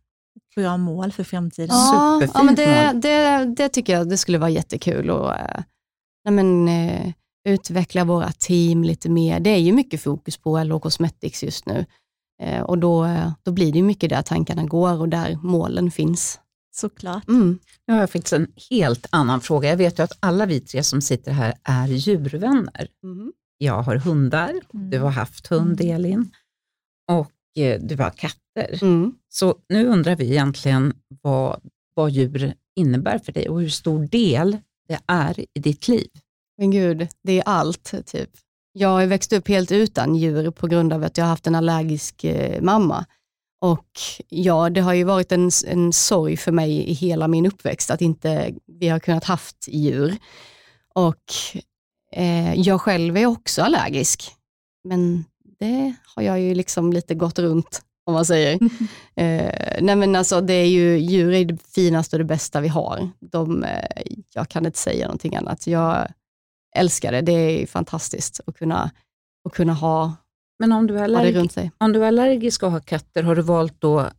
[0.55, 1.75] Bra mål för framtiden.
[1.75, 2.91] Ja, Superfint ja men det.
[3.01, 5.63] Det, det tycker jag det skulle vara jättekul och eh,
[6.25, 7.11] nej men, eh,
[7.49, 9.39] utveckla våra team lite mer.
[9.39, 11.85] Det är ju mycket fokus på LO Cosmetics just nu
[12.43, 13.07] eh, och då,
[13.43, 16.39] då blir det mycket där tankarna går och där målen finns.
[16.75, 17.27] Såklart.
[17.27, 17.59] Mm.
[17.87, 19.69] Nu har jag faktiskt en helt annan fråga.
[19.69, 22.87] Jag vet ju att alla vi tre som sitter här är djurvänner.
[23.03, 24.89] Mm jag har hundar, mm.
[24.89, 25.95] du har haft hund mm.
[25.95, 26.31] Elin
[27.11, 28.83] och eh, du har katter.
[28.83, 29.13] Mm.
[29.29, 31.61] Så nu undrar vi egentligen vad,
[31.93, 34.57] vad djur innebär för dig och hur stor del
[34.87, 36.09] det är i ditt liv.
[36.57, 37.93] Men gud, det är allt.
[38.05, 38.29] typ.
[38.71, 41.55] Jag har växt upp helt utan djur på grund av att jag har haft en
[41.55, 43.05] allergisk eh, mamma.
[43.61, 43.99] Och
[44.29, 48.01] ja, det har ju varit en, en sorg för mig i hela min uppväxt att
[48.01, 50.17] inte vi har kunnat haft djur.
[50.93, 51.23] Och
[52.11, 54.31] Eh, jag själv är också allergisk,
[54.83, 55.25] men
[55.59, 58.53] det har jag ju liksom lite gått runt om man säger.
[59.15, 62.67] eh, nej men alltså, det är ju, djur är det finaste och det bästa vi
[62.67, 63.09] har.
[63.19, 64.01] De, eh,
[64.33, 65.67] jag kan inte säga någonting annat.
[65.67, 66.07] Jag
[66.75, 67.21] älskar det.
[67.21, 68.91] Det är fantastiskt att kunna,
[69.45, 70.15] att kunna ha,
[70.59, 71.71] men om du är allergisk, runt sig.
[71.77, 74.09] Om du är allergisk och har katter, har du valt då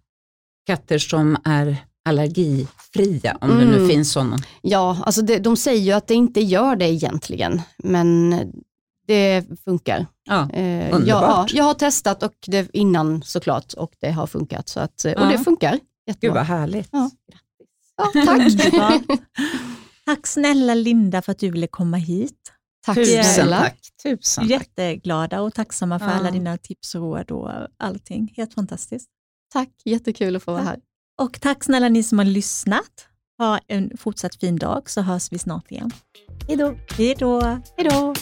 [0.66, 3.60] katter som är allergifria, om mm.
[3.60, 3.88] det nu mm.
[3.88, 4.38] finns sådana?
[4.62, 8.34] Ja, alltså det, de säger ju att det inte gör det egentligen, men
[9.06, 10.06] det funkar.
[10.24, 11.52] Ja, eh, underbart.
[11.52, 14.68] Ja, jag har testat och det, innan såklart och det har funkat.
[14.68, 16.28] Så att, och det funkar jättebra.
[16.28, 16.88] Gud vad härligt.
[16.92, 17.10] Ja.
[17.96, 18.52] Ja, tack.
[20.06, 22.52] tack snälla Linda för att du ville komma hit.
[22.86, 23.78] Tack Tusen tack.
[24.02, 24.50] Tusen tack.
[24.50, 26.12] Jätteglada och tacksamma för ja.
[26.12, 28.34] alla dina tips och råd och allting.
[28.36, 29.08] Helt fantastiskt.
[29.52, 30.78] Tack, jättekul att få vara här.
[31.20, 33.08] Och tack snälla ni som har lyssnat.
[33.38, 35.90] Ha en fortsatt fin dag så hörs vi snart igen.
[36.48, 36.74] Hej då.
[36.98, 37.40] Hej då.
[37.76, 38.14] Hej då.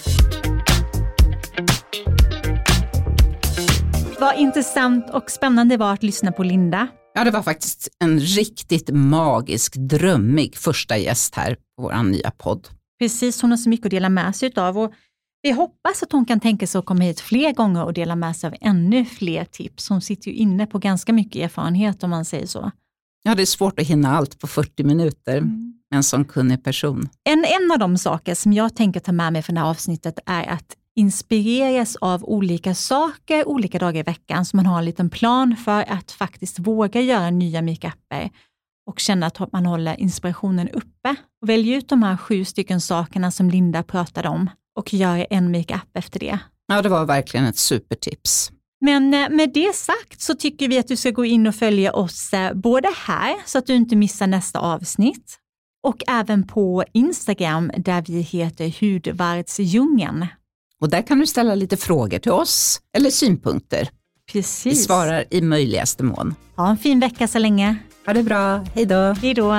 [4.21, 6.89] Vad intressant och spännande det var att lyssna på Linda.
[7.15, 12.69] Ja, det var faktiskt en riktigt magisk, drömmig första gäst här på vår nya podd.
[12.99, 14.79] Precis, hon har så mycket att dela med sig av.
[14.79, 14.93] Och
[15.43, 18.37] vi hoppas att hon kan tänka sig att komma hit fler gånger och dela med
[18.37, 19.89] sig av ännu fler tips.
[19.89, 22.71] Hon sitter ju inne på ganska mycket erfarenhet om man säger så.
[23.23, 25.75] Ja, det är svårt att hinna allt på 40 minuter mm.
[25.91, 27.09] med en sån kunnig person.
[27.25, 30.19] En, en av de saker som jag tänker ta med mig från det här avsnittet
[30.27, 35.11] är att inspireras av olika saker olika dagar i veckan, så man har en liten
[35.11, 38.31] plan för att faktiskt våga göra nya makeuper
[38.87, 41.15] och känna att man håller inspirationen uppe.
[41.47, 45.91] Välj ut de här sju stycken sakerna som Linda pratade om och gör en makeup
[45.95, 46.39] efter det.
[46.67, 48.53] Ja, det var verkligen ett supertips.
[48.81, 51.93] Men eh, med det sagt så tycker vi att du ska gå in och följa
[51.93, 55.39] oss eh, både här så att du inte missar nästa avsnitt
[55.83, 60.27] och även på Instagram där vi heter Hudvärdsdjungeln.
[60.81, 63.89] Och där kan du ställa lite frågor till oss eller synpunkter.
[64.33, 64.67] Precis.
[64.73, 66.35] Vi svarar i möjligaste mån.
[66.57, 67.77] Ha en fin vecka så länge.
[68.07, 69.13] Ha det bra, hej då.
[69.13, 69.55] Hej då.